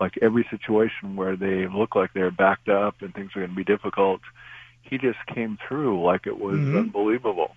[0.00, 3.56] like every situation where they look like they're backed up and things are going to
[3.56, 4.20] be difficult,
[4.82, 6.78] he just came through like it was Mhm.
[6.78, 7.54] unbelievable.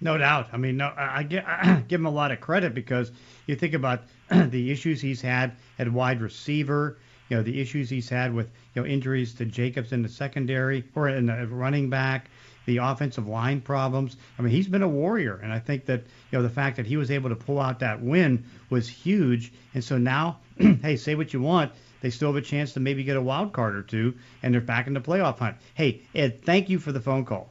[0.00, 0.48] No doubt.
[0.52, 3.10] I mean, no, I, I, I give him a lot of credit because
[3.46, 8.08] you think about the issues he's had at wide receiver, you know, the issues he's
[8.08, 12.30] had with you know injuries to Jacobs in the secondary or in the running back,
[12.66, 14.16] the offensive line problems.
[14.38, 16.86] I mean, he's been a warrior, and I think that you know the fact that
[16.86, 19.52] he was able to pull out that win was huge.
[19.74, 20.38] And so now,
[20.82, 21.72] hey, say what you want.
[22.00, 24.60] They still have a chance to maybe get a wild card or two, and they're
[24.60, 25.56] back in the playoff hunt.
[25.74, 27.50] Hey, Ed, thank you for the phone call.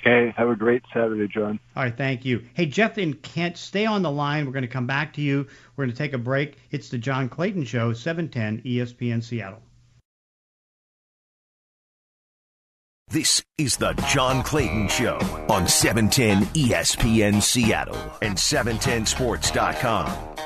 [0.00, 1.58] Okay, have a great Saturday, John.
[1.74, 2.44] All right, thank you.
[2.54, 4.46] Hey, Jeff in Kent, stay on the line.
[4.46, 5.48] We're going to come back to you.
[5.74, 6.58] We're going to take a break.
[6.70, 9.62] It's the John Clayton Show, 710 ESPN Seattle.
[13.08, 20.36] This is the John Clayton Show on 710 ESPN Seattle and 710sports.com.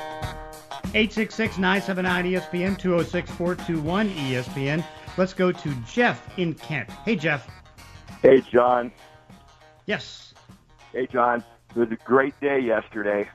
[0.93, 4.83] 866 979 ESPN, 206 421 ESPN.
[5.17, 6.89] Let's go to Jeff in Kent.
[7.05, 7.47] Hey, Jeff.
[8.21, 8.91] Hey, John.
[9.85, 10.33] Yes.
[10.93, 11.43] Hey, John.
[11.75, 13.29] It was a great day yesterday.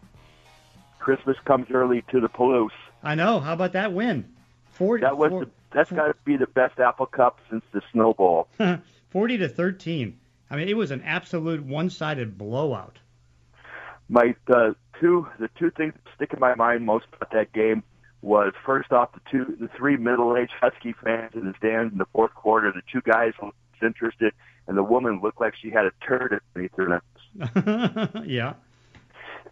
[0.98, 2.70] Christmas comes early to the Palouse.
[3.02, 3.40] I know.
[3.40, 4.26] How about that win?
[4.72, 7.80] 40, That was four- the, that's got to be the best Apple Cup since the
[7.92, 8.48] Snowball.
[9.10, 10.18] 40 to 13.
[10.50, 12.98] I mean, it was an absolute one sided blowout.
[14.08, 17.82] My uh, two the two things that stick in my mind most about that game
[18.22, 21.98] was first off the two the three middle aged Husky fans in the stands in
[21.98, 22.72] the fourth quarter.
[22.72, 23.50] The two guys were
[23.82, 24.32] interested,
[24.66, 28.24] and the woman looked like she had a turd underneath her nose.
[28.26, 28.54] yeah.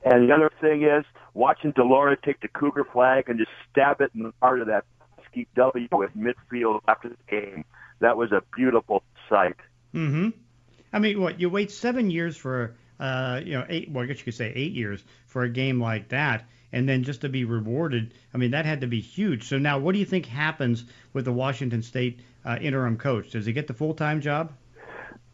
[0.04, 1.04] And the other thing is
[1.34, 4.66] watching de Laura take the Cougar flag and just stab it in the heart of
[4.66, 4.84] that
[5.16, 7.64] Husky W with midfield after the game.
[8.00, 9.56] That was a beautiful sight.
[9.94, 10.30] Mm-hmm.
[10.92, 13.90] I mean, what you wait seven years for, uh, you know, eight.
[13.90, 17.02] Well, I guess you could say eight years for a game like that, and then
[17.02, 18.14] just to be rewarded.
[18.32, 19.48] I mean, that had to be huge.
[19.48, 23.30] So now, what do you think happens with the Washington State uh, interim coach?
[23.30, 24.52] Does he get the full time job?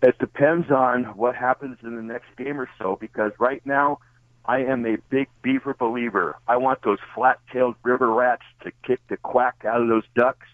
[0.02, 2.96] It depends on what happens in the next game or so.
[2.98, 3.98] Because right now,
[4.44, 6.36] I am a big Beaver believer.
[6.48, 10.46] I want those flat-tailed river rats to kick the quack out of those ducks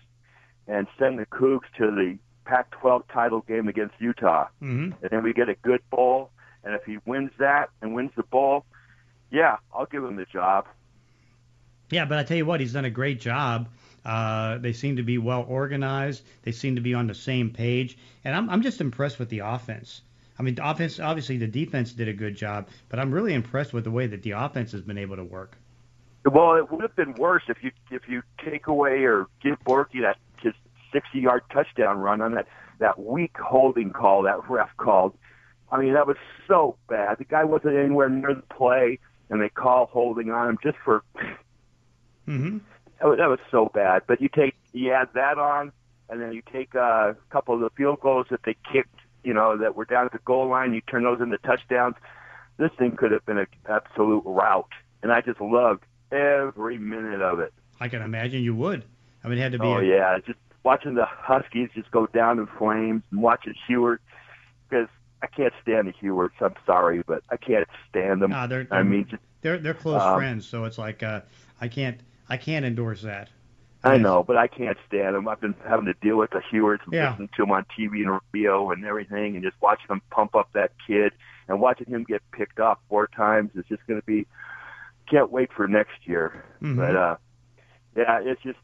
[0.67, 4.49] and send the Cougs to the Pac-12 title game against Utah.
[4.63, 4.93] Mm-hmm.
[5.03, 6.31] And then we get a good bowl.
[6.65, 8.65] And if he wins that and wins the bowl,
[9.31, 10.67] yeah, I'll give him the job.
[11.91, 13.69] Yeah, but I tell you what, he's done a great job.
[14.05, 16.23] Uh, they seem to be well organized.
[16.43, 19.41] They seem to be on the same page, and I'm I'm just impressed with the
[19.41, 20.03] offense.
[20.39, 23.73] I mean, the offense obviously the defense did a good job, but I'm really impressed
[23.73, 25.57] with the way that the offense has been able to work.
[26.25, 30.03] Well, it would have been worse if you if you take away or give Borghi
[30.03, 30.55] that his
[30.95, 32.47] 60-yard touchdown run on that
[32.79, 35.17] that weak holding call that ref called.
[35.71, 37.19] I mean, that was so bad.
[37.19, 38.99] The guy wasn't anywhere near the play,
[39.31, 41.03] and they call holding on him just for.
[42.29, 42.59] Mm-hmm.
[42.99, 44.03] That was, that was so bad.
[44.09, 45.71] But you take you add that on,
[46.09, 49.33] and then you take uh, a couple of the field goals that they kicked, you
[49.33, 50.75] know, that were down at the goal line.
[50.75, 51.95] You turn those into touchdowns.
[52.57, 54.71] This thing could have been an absolute rout,
[55.05, 57.53] and I just loved every minute of it.
[57.79, 58.85] I can imagine you would.
[59.23, 59.67] I mean, it had to be.
[59.67, 64.01] Oh a, yeah, just watching the Huskies just go down in flames, and watching Huard
[64.69, 64.89] because
[65.23, 66.35] I can't stand the Huards.
[66.41, 68.33] I'm sorry, but I can't stand them.
[68.33, 71.21] Ah, they're, I mean, just, they're they're close um, friends, so it's like uh,
[71.61, 71.99] I can't
[72.29, 73.29] I can't endorse that.
[73.85, 75.29] I know, but I can't stand them.
[75.29, 77.11] I've been having to deal with the Huards and Yeah.
[77.11, 80.49] listening to them on TV and radio and everything, and just watching them pump up
[80.55, 81.13] that kid
[81.47, 84.27] and watching him get picked off four times is just going to be.
[85.09, 86.45] Can't wait for next year.
[86.61, 86.77] Mhm.
[86.77, 87.17] But uh,
[87.97, 88.59] yeah, it's just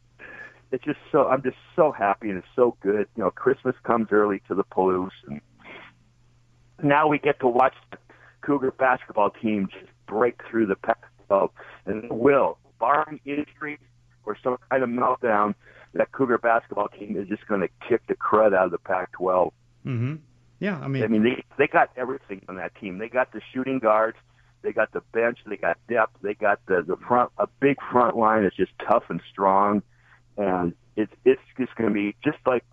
[0.73, 3.07] it's just so I'm just so happy and it's so good.
[3.15, 5.39] You know, Christmas comes early to the Palouse, and
[6.81, 7.97] now we get to watch the
[8.41, 11.49] Cougar basketball team just break through the Pac-12,
[11.85, 13.79] and will, barring injury
[14.25, 15.55] or some kind of meltdown,
[15.93, 19.51] that Cougar basketball team is just going to kick the crud out of the Pac-12.
[19.85, 20.15] Mm-hmm.
[20.59, 22.97] Yeah, I mean, I mean, they they got everything on that team.
[22.97, 24.17] They got the shooting guards,
[24.61, 28.15] they got the bench, they got depth, they got the the front a big front
[28.15, 29.83] line that's just tough and strong,
[30.37, 32.63] and it's it's just going to be just like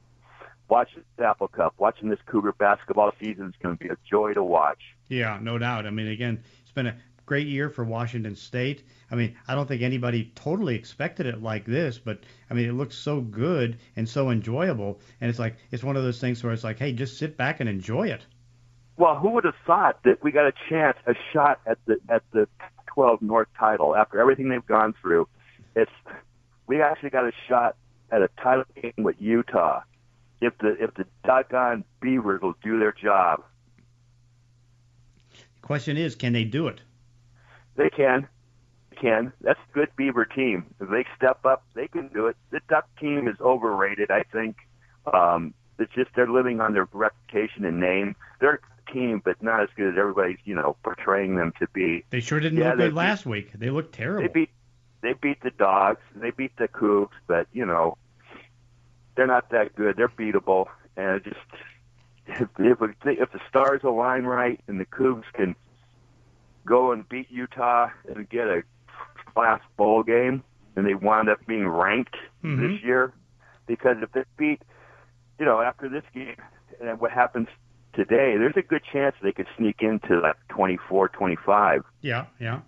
[0.70, 4.32] watching this Apple Cup, watching this Cougar basketball season is going to be a joy
[4.34, 4.80] to watch.
[5.08, 5.86] Yeah, no doubt.
[5.86, 8.82] I mean, again, it's been a great year for Washington State.
[9.10, 12.72] I mean, I don't think anybody totally expected it like this, but I mean, it
[12.72, 15.00] looks so good and so enjoyable.
[15.20, 17.60] And it's like it's one of those things where it's like, hey, just sit back
[17.60, 18.24] and enjoy it.
[18.96, 22.22] Well, who would have thought that we got a chance, a shot at the at
[22.32, 22.48] the
[22.94, 25.26] 12 North title after everything they've gone through?
[25.74, 25.90] It's
[26.66, 27.76] we actually got a shot
[28.12, 29.82] at a title game with Utah
[30.40, 33.42] if the if the doggone Beavers will do their job.
[35.60, 36.80] The question is, can they do it?
[37.76, 38.26] They can.
[38.90, 39.32] They can.
[39.40, 40.66] That's a good Beaver team.
[40.80, 42.36] If they step up, they can do it.
[42.50, 44.56] The Duck team is overrated, I think.
[45.12, 48.16] Um, it's just they're living on their reputation and name.
[48.40, 51.66] They're a good team, but not as good as everybody's, you know, portraying them to
[51.72, 52.04] be.
[52.10, 53.52] They sure didn't Yeah, look good last week.
[53.52, 54.22] They looked terrible.
[54.22, 54.50] They beat
[55.02, 57.96] they beat the dogs, they beat the Cougs, but you know,
[59.16, 59.96] they're not that good.
[59.96, 61.36] They're beatable, and it just
[62.26, 65.54] if if, if the stars align right and the Cougs can
[66.66, 68.62] go and beat Utah and get a
[69.34, 70.42] class bowl game,
[70.76, 72.60] and they wind up being ranked Mhm.
[72.60, 73.12] this year,
[73.66, 74.62] because if they beat,
[75.38, 76.36] you know, after this game
[76.80, 77.48] and what happens
[77.92, 82.60] today, there's a good chance they could sneak into like 24, 25 yeah, yeah.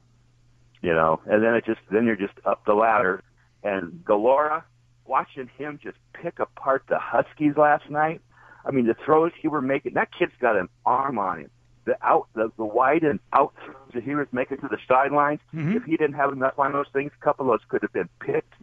[0.81, 3.22] you know, and then it just then you're just up the ladder.
[3.62, 4.64] And Galora,
[5.07, 8.21] watching him just pick apart the Huskies last night.
[8.65, 9.95] I mean, the throws he were making.
[9.95, 11.51] That kid's got an arm on him.
[11.85, 15.41] The out, the, the wide and out throws that he was making to the sidelines.
[15.53, 15.75] Mhm.
[15.77, 18.09] If he didn't have enough on those things, a couple of those could have been
[18.21, 18.55] picked.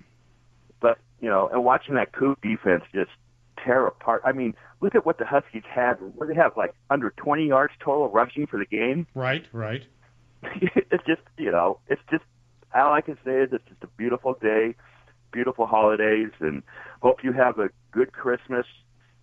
[0.79, 3.11] But you know, and watching that Coug defense just
[3.65, 4.21] tear apart.
[4.23, 5.95] I mean, look at what the Huskies had.
[6.15, 9.83] What they have like under 20 yards total rushing for the game Right, right.
[10.61, 12.23] it's just you know it's just
[12.73, 14.75] all I can say is it's just a beautiful day,
[15.31, 16.63] beautiful holidays, and
[17.01, 18.65] hope you have a good Christmas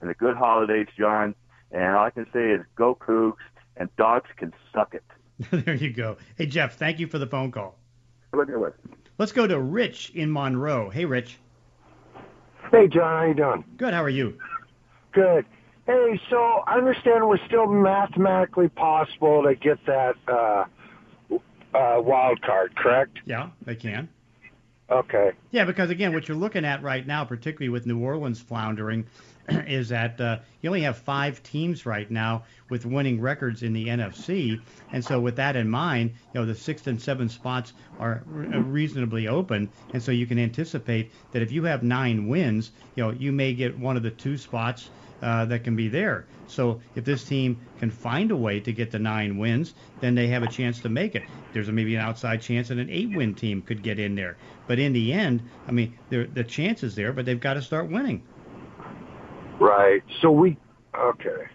[0.01, 1.35] and a good holidays, John.
[1.73, 3.35] And all I can say is go Cougs,
[3.77, 5.05] and dogs can suck it.
[5.65, 6.17] there you go.
[6.37, 7.79] Hey, Jeff, thank you for the phone call.
[8.33, 8.75] Look at it.
[9.19, 10.91] Let's go to Rich in Monroe.
[10.91, 11.39] Hey, Rich.
[12.71, 13.65] Hey, John, how you doing?
[13.77, 13.95] Good.
[13.95, 14.39] How are you?
[15.13, 15.47] Good.
[15.87, 20.65] Hey, so I understand we're still mathematically possible to get that uh,
[21.75, 23.19] uh, wild card, correct?
[23.25, 24.09] Yeah, they can.
[24.91, 25.33] Okay.
[25.51, 29.09] Yeah, because again, what you're looking at right now, particularly with New Orleans floundering,
[29.49, 33.89] is that uh, you only have five teams right now with winning records in the
[33.89, 38.23] NFC, and so with that in mind, you know the sixth and seventh spots are
[38.27, 43.03] re- reasonably open, and so you can anticipate that if you have nine wins, you
[43.03, 44.91] know you may get one of the two spots
[45.23, 46.27] uh, that can be there.
[46.47, 50.29] So if this team can find a way to get the nine wins, then they
[50.29, 51.25] have a chance to make it.
[51.53, 54.37] There's a, maybe an outside chance that an eight-win team could get in there.
[54.67, 57.91] But in the end, I mean, the chance is there, but they've got to start
[57.91, 58.23] winning.
[59.59, 60.03] Right.
[60.21, 60.57] So we
[60.97, 61.47] okay.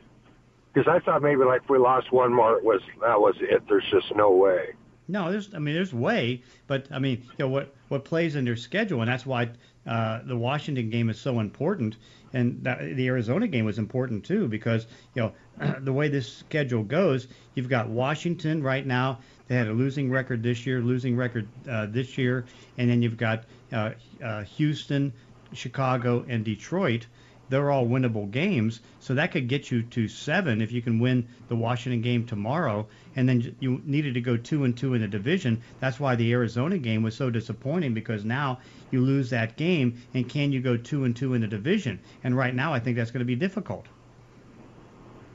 [0.74, 3.64] Because I thought maybe like if we lost one more, it was that was it.
[3.68, 4.74] There's just no way.
[5.08, 8.46] No, there's I mean there's way, but I mean you know what what plays in
[8.46, 9.50] their schedule, and that's why
[9.86, 11.96] uh, the Washington game is so important,
[12.34, 16.84] and that, the Arizona game was important too because you know the way this schedule
[16.84, 19.20] goes, you've got Washington right now.
[19.48, 22.46] They had a losing record this year, losing record uh, this year,
[22.78, 23.92] and then you've got uh,
[24.24, 25.14] uh, Houston,
[25.54, 27.08] Chicago, and Detroit
[27.52, 28.80] they're all winnable games.
[29.02, 32.88] So that could get you to seven if you can win the Washington game tomorrow.
[33.16, 35.62] And then you needed to go two and two in the division.
[35.82, 38.60] That's why the Arizona game was so disappointing because now
[38.92, 40.02] you lose that game.
[40.14, 42.00] And can you go two and two in the division?
[42.24, 43.88] And right now, I think that's going to be difficult.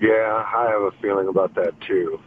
[0.01, 2.21] Yeah, I have a feeling about that too.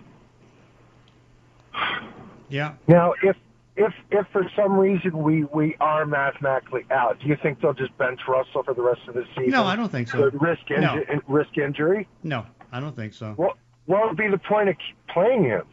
[2.49, 2.73] Yeah.
[2.87, 3.37] Now, if
[3.75, 7.95] if if for some reason we we are mathematically out, do you think they'll just
[7.97, 9.51] bench Russell for the rest of the season?
[9.51, 10.29] No, I don't think so.
[10.33, 11.21] risk inju- no.
[11.27, 12.07] risk injury?
[12.23, 13.33] No, I don't think so.
[13.33, 14.75] What what would be the point of
[15.07, 15.63] playing him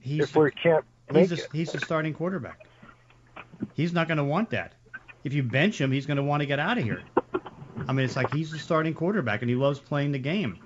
[0.00, 1.48] he's if we can't make he's a, it?
[1.52, 2.66] he's the starting quarterback.
[3.74, 4.74] He's not going to want that.
[5.26, 7.02] If you bench him, he's going to want to get out of here.
[7.88, 10.56] I mean, it's like he's the starting quarterback and he loves playing the game,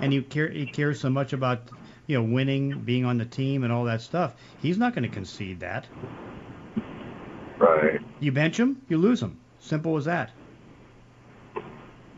[0.00, 1.68] and he, care, he cares so much about
[2.06, 4.34] you know winning, being on the team, and all that stuff.
[4.62, 5.86] He's not going to concede that.
[7.58, 8.00] Right.
[8.18, 9.38] You bench him, you lose him.
[9.60, 10.30] Simple as that.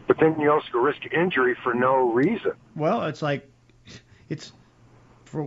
[0.07, 2.53] But then you also risk injury for no reason.
[2.77, 3.51] Well, it's like
[4.29, 4.53] it's
[5.25, 5.43] for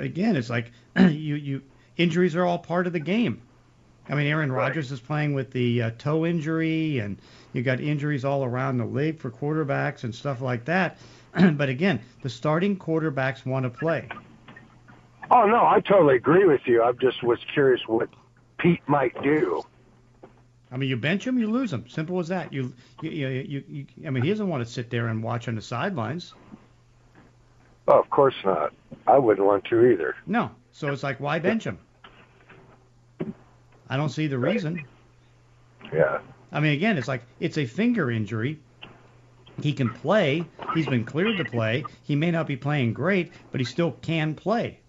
[0.00, 1.62] again, it's like you you
[1.96, 3.40] injuries are all part of the game.
[4.08, 7.18] I mean, Aaron Rodgers is playing with the uh, toe injury, and
[7.52, 10.98] you got injuries all around the league for quarterbacks and stuff like that.
[11.52, 14.08] but again, the starting quarterbacks want to play.
[15.30, 16.82] Oh no, I totally agree with you.
[16.82, 18.10] I just was curious what
[18.58, 19.62] Pete might do.
[20.70, 21.88] I mean, you bench him, you lose him.
[21.88, 22.52] Simple as that.
[22.52, 25.48] You, you, you, you, you I mean, he doesn't want to sit there and watch
[25.48, 26.34] on the sidelines.
[27.86, 28.72] Oh, of course not.
[29.06, 30.16] I wouldn't want to either.
[30.26, 30.50] No.
[30.72, 31.78] So it's like, why bench him?
[33.88, 34.84] I don't see the reason.
[35.92, 36.20] Yeah.
[36.52, 38.60] I mean, again, it's like it's a finger injury.
[39.60, 40.44] He can play.
[40.74, 41.84] He's been cleared to play.
[42.02, 44.80] He may not be playing great, but he still can play.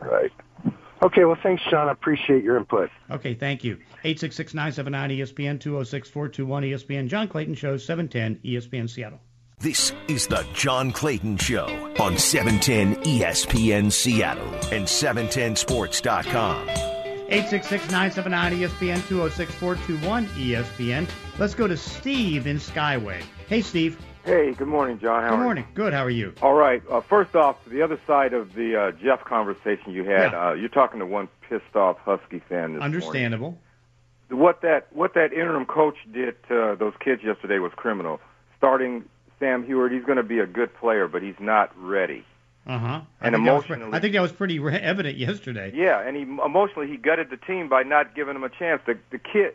[0.00, 0.32] Right.
[1.02, 1.88] Okay, well, thanks, John.
[1.88, 2.90] I appreciate your input.
[3.10, 3.78] Okay, thank you.
[4.04, 7.08] 866-979-ESPN, 206-421-ESPN.
[7.08, 9.20] John Clayton Show, 710 ESPN Seattle.
[9.58, 11.66] This is the John Clayton Show
[12.00, 16.66] on 710 ESPN Seattle and 710sports.com.
[17.30, 21.08] 866-979-ESPN, 206-421-ESPN.
[21.38, 23.22] Let's go to Steve in Skyway.
[23.48, 23.98] Hey, Steve.
[24.24, 25.22] Hey, good morning, John.
[25.22, 25.66] How Good are morning.
[25.74, 25.92] Good.
[25.94, 26.26] How are you?
[26.26, 26.34] You?
[26.42, 26.82] All right.
[26.90, 30.48] Uh, first off, the other side of the uh, Jeff conversation you had, Yeah.
[30.48, 33.58] uh, you're talking to one pissed off Husky fan this Understandable.
[34.30, 34.42] morning.
[34.42, 38.20] What that what that interim coach did to uh, those kids yesterday was criminal.
[38.56, 39.04] Starting
[39.44, 42.24] Sam Huard, he's going to be a good player, but he's not ready.
[42.66, 43.00] Uh huh.
[43.20, 45.70] And I think, was, pre- emotionally- I think that was pretty re- evident yesterday.
[45.74, 48.80] Yeah, and he emotionally he gutted the team by not giving him a chance.
[48.86, 49.54] The the kid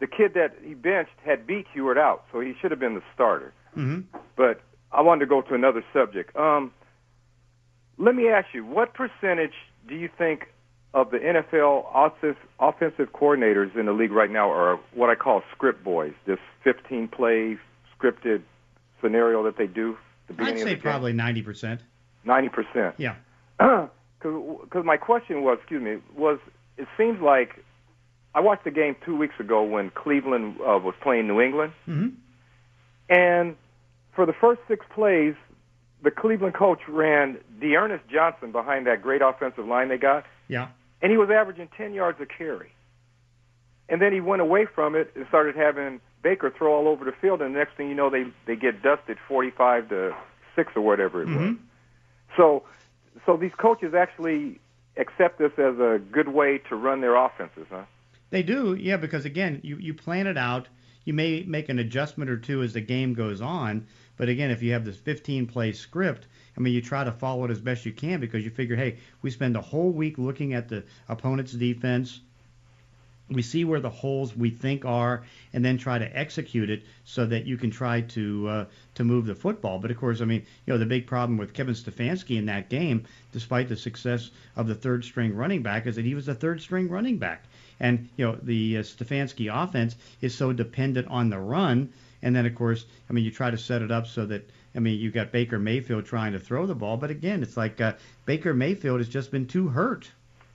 [0.00, 3.02] the kid that he benched had beat Huard out, so he should have been the
[3.14, 3.52] starter.
[3.74, 4.00] hmm
[4.36, 4.60] But
[4.92, 6.36] I wanted to go to another subject.
[6.36, 6.72] Um,
[7.98, 9.52] let me ask you, what percentage
[9.88, 10.48] do you think
[10.92, 15.42] of the NFL offensive, offensive coordinators in the league right now are what I call
[15.54, 16.12] script boys?
[16.26, 17.58] This 15 play
[17.98, 18.42] scripted
[19.00, 19.96] scenario that they do.
[20.28, 21.80] The I'd say probably 90%.
[22.24, 22.94] ninety percent.
[22.98, 23.16] Yeah.
[24.22, 26.38] Because my question was, excuse me, was
[26.76, 27.64] it seems like
[28.34, 31.72] I watched the game two weeks ago when Cleveland uh, was playing New England.
[31.86, 32.08] hmm
[33.08, 33.56] And
[34.14, 35.34] for the first six plays,
[36.02, 40.68] the Cleveland coach ran D'Ernest Johnson behind that great offensive line they got, Yeah.
[41.00, 42.72] and he was averaging 10 yards a carry.
[43.88, 47.12] And then he went away from it and started having Baker throw all over the
[47.12, 50.14] field, and the next thing you know, they they get dusted 45 to
[50.54, 51.36] six or whatever it was.
[51.36, 51.58] Mhm.
[52.36, 52.64] So,
[53.26, 54.60] so these coaches actually
[54.96, 57.84] accept this as a good way to run their offenses, huh?
[58.30, 60.68] They do, yeah, because again, you, you plan it out.
[61.04, 64.62] You may make an adjustment or two as the game goes on, but again, if
[64.62, 67.86] you have this 15 play script, I mean, you try to follow it as best
[67.86, 71.52] you can because you figure, hey, we spend a whole week looking at the opponent's
[71.52, 72.20] defense.
[73.30, 75.22] We see where the holes we think are,
[75.52, 78.64] and then try to execute it so that you can try to uh,
[78.96, 79.78] to move the football.
[79.78, 82.68] But of course, I mean, you know, the big problem with Kevin Stefanski in that
[82.68, 86.34] game, despite the success of the third string running back, is that he was a
[86.34, 87.44] third string running back.
[87.78, 92.46] And you know the uh, Stefanski offense is so dependent on the run, and then
[92.46, 95.10] of course, I mean, you try to set it up so that I mean, you
[95.10, 99.00] got Baker Mayfield trying to throw the ball, but again, it's like uh, Baker Mayfield
[99.00, 100.08] has just been too hurt.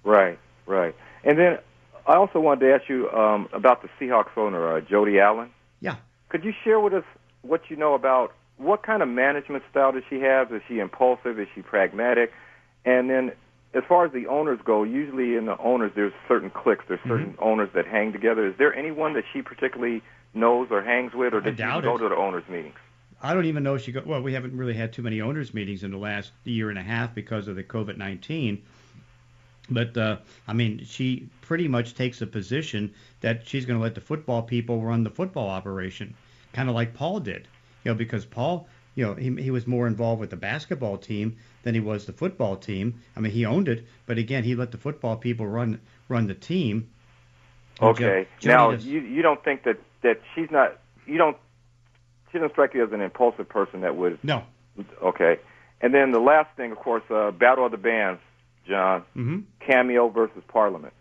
[0.04, 0.96] Right, right.
[1.24, 1.60] And then
[2.08, 5.50] I also wanted to ask you um, about the Seahawks owner, uh, Jody Allen.
[5.80, 5.96] Yeah.
[6.30, 7.04] Could you share with us
[7.42, 10.54] what you know about what kind of management style does she have?
[10.54, 11.40] Is she impulsive?
[11.40, 12.32] Is she pragmatic?
[12.86, 13.32] And then
[13.74, 16.86] as far as the owners go, usually in the owners there's certain cliques.
[16.88, 17.44] There's certain mm-hmm.
[17.44, 18.48] owners that hang together.
[18.48, 20.02] Is there anyone that she particularly
[20.34, 22.76] knows or hangs with, or does she go to the owners meetings?
[23.22, 24.04] I don't even know if she go.
[24.06, 26.84] Well, we haven't really had too many owners meetings in the last year and a
[26.84, 28.64] half because of the COVID nineteen.
[29.70, 33.96] But uh, I mean, she pretty much takes a position that she's going to let
[33.96, 36.16] the football people run the football operation,
[36.54, 37.48] kind of like Paul did.
[37.84, 41.38] You know, because Paul, you know, he, he was more involved with the basketball team
[41.64, 43.02] than he was the football team.
[43.16, 46.36] I mean, he owned it, but again, he let the football people run run the
[46.36, 46.90] team.
[47.82, 48.28] Okay.
[48.44, 51.38] now, just, you you don't think that that she's not you don't
[52.32, 54.44] she doesn't strike you as an impulsive person that would no.
[55.02, 55.40] Okay.
[55.82, 58.22] And then the last thing, of course, uh, Battle of the Bands,
[58.68, 59.02] John.
[59.16, 59.40] Mm-hmm.
[59.60, 60.94] Cameo versus Parliament.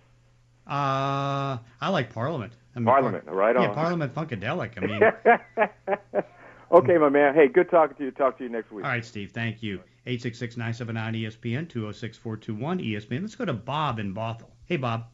[0.67, 2.53] Uh, I like Parliament.
[2.75, 3.63] I mean, Parliament, par- right on.
[3.63, 4.73] Yeah, Parliament Funkadelic.
[4.77, 6.25] I mean.
[6.73, 7.35] okay, my man.
[7.35, 8.11] Hey, good talking to you.
[8.11, 8.85] Talk to you next week.
[8.85, 9.33] All right, Steve.
[9.33, 9.81] Thank you.
[10.07, 13.23] 866-979-ESPN, 206-421-ESPN.
[13.23, 14.51] Let's go to Bob in Bothell.
[14.67, 15.07] Hey, Bob.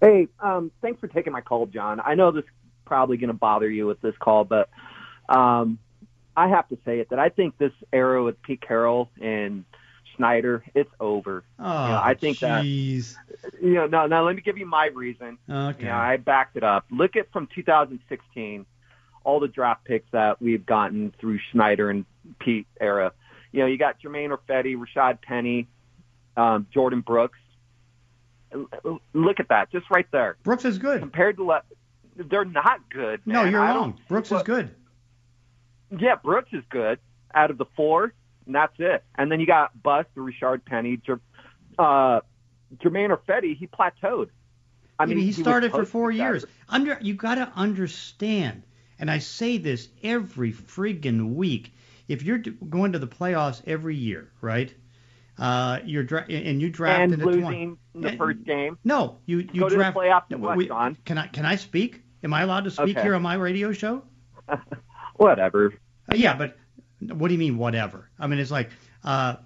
[0.00, 2.00] Hey, um, thanks for taking my call, John.
[2.04, 2.50] I know this is
[2.84, 4.68] probably going to bother you with this call, but
[5.28, 5.78] um,
[6.36, 9.64] I have to say it that I think this era with Pete Carroll and
[10.18, 11.44] Schneider, it's over.
[11.58, 13.16] Oh, you know, I think geez.
[13.42, 13.54] that.
[13.62, 14.24] You know, no, no.
[14.24, 15.38] Let me give you my reason.
[15.48, 15.84] Okay.
[15.84, 16.86] You know, I backed it up.
[16.90, 18.66] Look at from 2016,
[19.24, 22.04] all the draft picks that we've gotten through Schneider and
[22.40, 23.12] Pete era.
[23.52, 25.68] You know, you got Germain Ifedi, Rashaad Penny,
[26.36, 27.38] um, Jordyn Brooks.
[29.14, 30.36] Look at that, just right there.
[30.42, 31.44] Brooks is good compared to.
[31.44, 31.62] Le-
[32.16, 33.24] they're not good.
[33.26, 33.34] Man.
[33.34, 33.98] No, you're I wrong.
[34.08, 34.70] Brooks is good.
[35.96, 36.98] Yeah, Brooks is good
[37.34, 38.12] out of the four,
[38.48, 39.04] and that's it.
[39.14, 41.20] And then you got Bust, Rashaad Penny, Jer-
[41.78, 42.20] uh,
[42.82, 43.56] Germain Ifedi.
[43.56, 44.30] He plateaued.
[44.98, 46.44] I mean, he, he started for four years.
[46.68, 48.64] Under you got to understand,
[48.98, 51.72] and I say this every friggin' week.
[52.08, 54.74] If you're going to the playoffs every year, right?
[55.38, 58.10] Uh, you're dra- and you drafted and losing 20.
[58.10, 58.76] the first game.
[58.82, 59.94] No, you you Go draft.
[59.94, 60.96] To the playoffs no, we, John?
[61.04, 62.02] Can I can I speak?
[62.24, 63.02] Am I allowed to speak okay.
[63.02, 64.02] here on my radio show?
[65.16, 65.74] Whatever.
[66.10, 66.56] Uh, yeah, but
[67.00, 68.08] what do you mean whatever?
[68.18, 68.70] I mean, it's like
[69.04, 69.36] uh,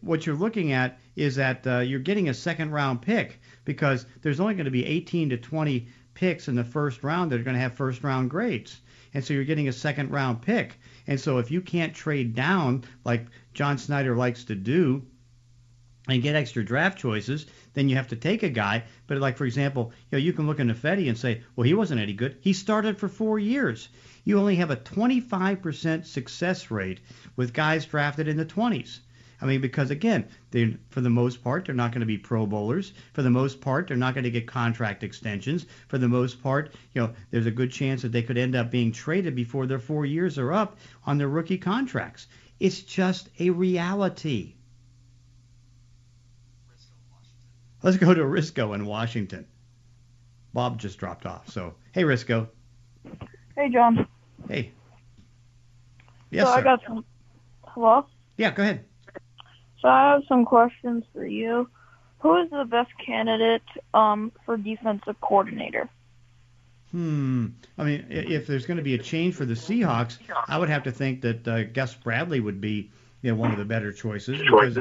[0.00, 4.40] what you're looking at is that uh, you're getting a second round pick because there's
[4.40, 7.56] only going to be 18 to 20 picks in the first round that are going
[7.56, 8.80] to have first round grades.
[9.12, 10.78] And so you're getting a second round pick.
[11.06, 15.02] And so if you can't trade down like John Schneider likes to do
[16.08, 18.84] and get extra draft choices, then you have to take a guy.
[19.06, 21.74] But like for example, you know, you can look at Ifedi and say, well, he
[21.74, 22.36] wasn't any good.
[22.40, 23.88] He started for four years.
[24.24, 27.00] You only have a 25% success rate
[27.36, 29.00] with guys drafted in the 20s.
[29.40, 32.46] I mean, because again, they for the most part they're not going to be Pro
[32.46, 32.94] Bowlers.
[33.12, 35.66] For the most part, they're not going to get contract extensions.
[35.88, 38.70] For the most part, you know, there's a good chance that they could end up
[38.70, 42.26] being traded before their four years are up on their rookie contracts.
[42.58, 44.54] It's just a reality.
[47.82, 49.44] Let's go to Risco in Washington.
[50.54, 51.50] Bob just dropped off.
[51.50, 52.48] So, hey, Risco.
[53.56, 54.06] Hey, John.
[54.48, 54.72] Hey.
[56.30, 56.58] Yes, so sir.
[56.58, 57.04] I got some.
[57.66, 58.06] Hello.
[58.36, 58.84] Yeah, go ahead.
[59.80, 61.68] So I have some questions for you.
[62.18, 65.88] Who is the best candidate um, for defensive coordinator?
[66.90, 67.48] Hmm.
[67.76, 70.18] I mean, if there's going to be a change for the Seahawks,
[70.48, 72.90] I would have to think that uh, Gus Bradley would be,
[73.20, 74.78] you know, one of the better choices because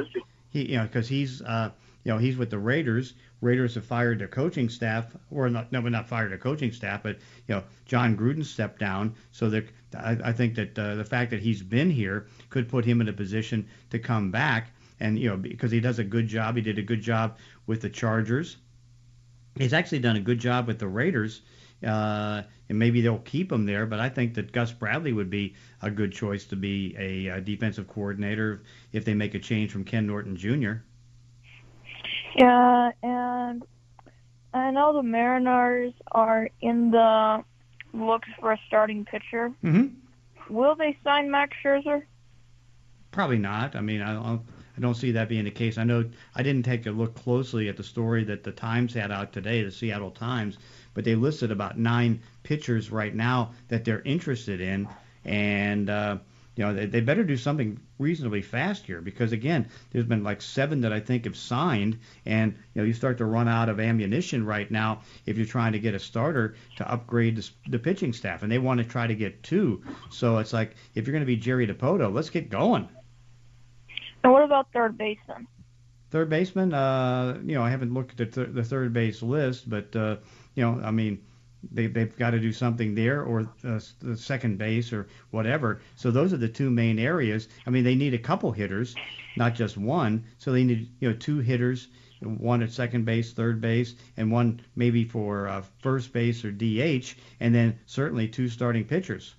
[0.52, 1.72] he, you know, because he's, uh,
[2.04, 3.14] you know, he's with the Raiders.
[3.44, 7.18] Raiders have fired their coaching staff, or not, no, not fired their coaching staff, but
[7.48, 9.16] you know, Jon Gruden stepped down.
[9.32, 9.66] So that
[9.96, 13.10] I, I think that uh, the fact that he's been here could put him in
[13.10, 16.56] a position to come back, and you know, because he does a good job.
[16.56, 17.38] He did a good job
[17.68, 18.58] with the Chargers.
[19.60, 21.42] He's actually done a good job with the Raiders.
[21.86, 23.86] uh, and maybe they'll keep him there.
[23.86, 27.42] But I think that Gus Bradley would be a good choice to be a, a
[27.42, 28.64] defensive coordinator
[28.94, 30.74] if they make a change from Ken Norton Jr.
[32.36, 33.64] Yeah, and
[34.54, 37.44] I know the Mariners are in the
[37.94, 39.52] looks for a starting pitcher.
[39.64, 40.54] Mm-hmm.
[40.54, 42.04] Will they sign Max Scherzer?
[43.12, 43.76] Probably not.
[43.76, 44.42] I mean, I don't,
[44.76, 45.78] I don't see that being the case.
[45.78, 46.04] I know
[46.36, 49.64] I didn't take a look closely at the story that the Times had out today,
[49.64, 50.58] the Seattle Times,
[50.94, 54.88] but they listed about nine pitchers right now that they're interested in,
[55.24, 56.18] and uh,
[56.56, 60.42] you know they, they better do something reasonably fast here because again, there's been like
[60.42, 63.80] seven that I think have signed, and you know you start to run out of
[63.80, 68.14] ammunition right now if you're trying to get a starter to upgrade the, the pitching
[68.14, 69.84] staff, and they want to try to get two.
[70.10, 72.88] So it's like if you're going to be Jerry Dipoto, let's get going.
[74.24, 75.48] And what about third baseman?
[76.12, 79.68] Third baseman, uh, you know, I haven't looked at the, th- the third base list,
[79.68, 80.18] but uh,
[80.54, 81.24] you know, I mean,
[81.72, 85.82] they, they've got to do something there, or uh, the second base, or whatever.
[85.96, 87.48] So those are the two main areas.
[87.66, 88.96] I mean, they need a couple hitters,
[89.38, 90.26] not just one.
[90.38, 91.88] So they need, you know, two hitters,
[92.22, 97.16] one at second base, third base, and one maybe for uh, first base or DH,
[97.40, 99.36] and then certainly two starting pitchers.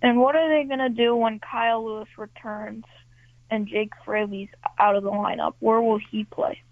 [0.00, 2.84] And what are they going to do when Kyle Lewis returns?
[3.50, 4.48] and Jake Fraley's
[4.78, 6.62] out of the lineup, where will he play?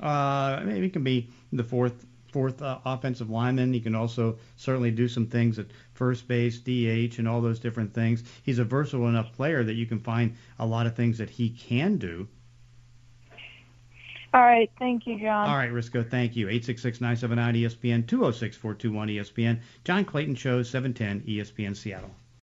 [0.00, 2.04] Uh, maybe he can be the fourth
[2.34, 3.72] fourth uh, offensive lineman.
[3.72, 7.94] He can also certainly do some things at first base, DH, and all those different
[7.94, 8.24] things.
[8.42, 11.50] He's a versatile enough player that you can find a lot of things that he
[11.50, 12.26] can do.
[14.34, 15.48] All right, thank you, John.
[15.48, 16.48] All right, Risco, thank you.
[16.48, 19.60] 866-979 ESPN, 206-421 ESPN.
[19.84, 22.10] John Clayton Show, 710 ESPN Seattle.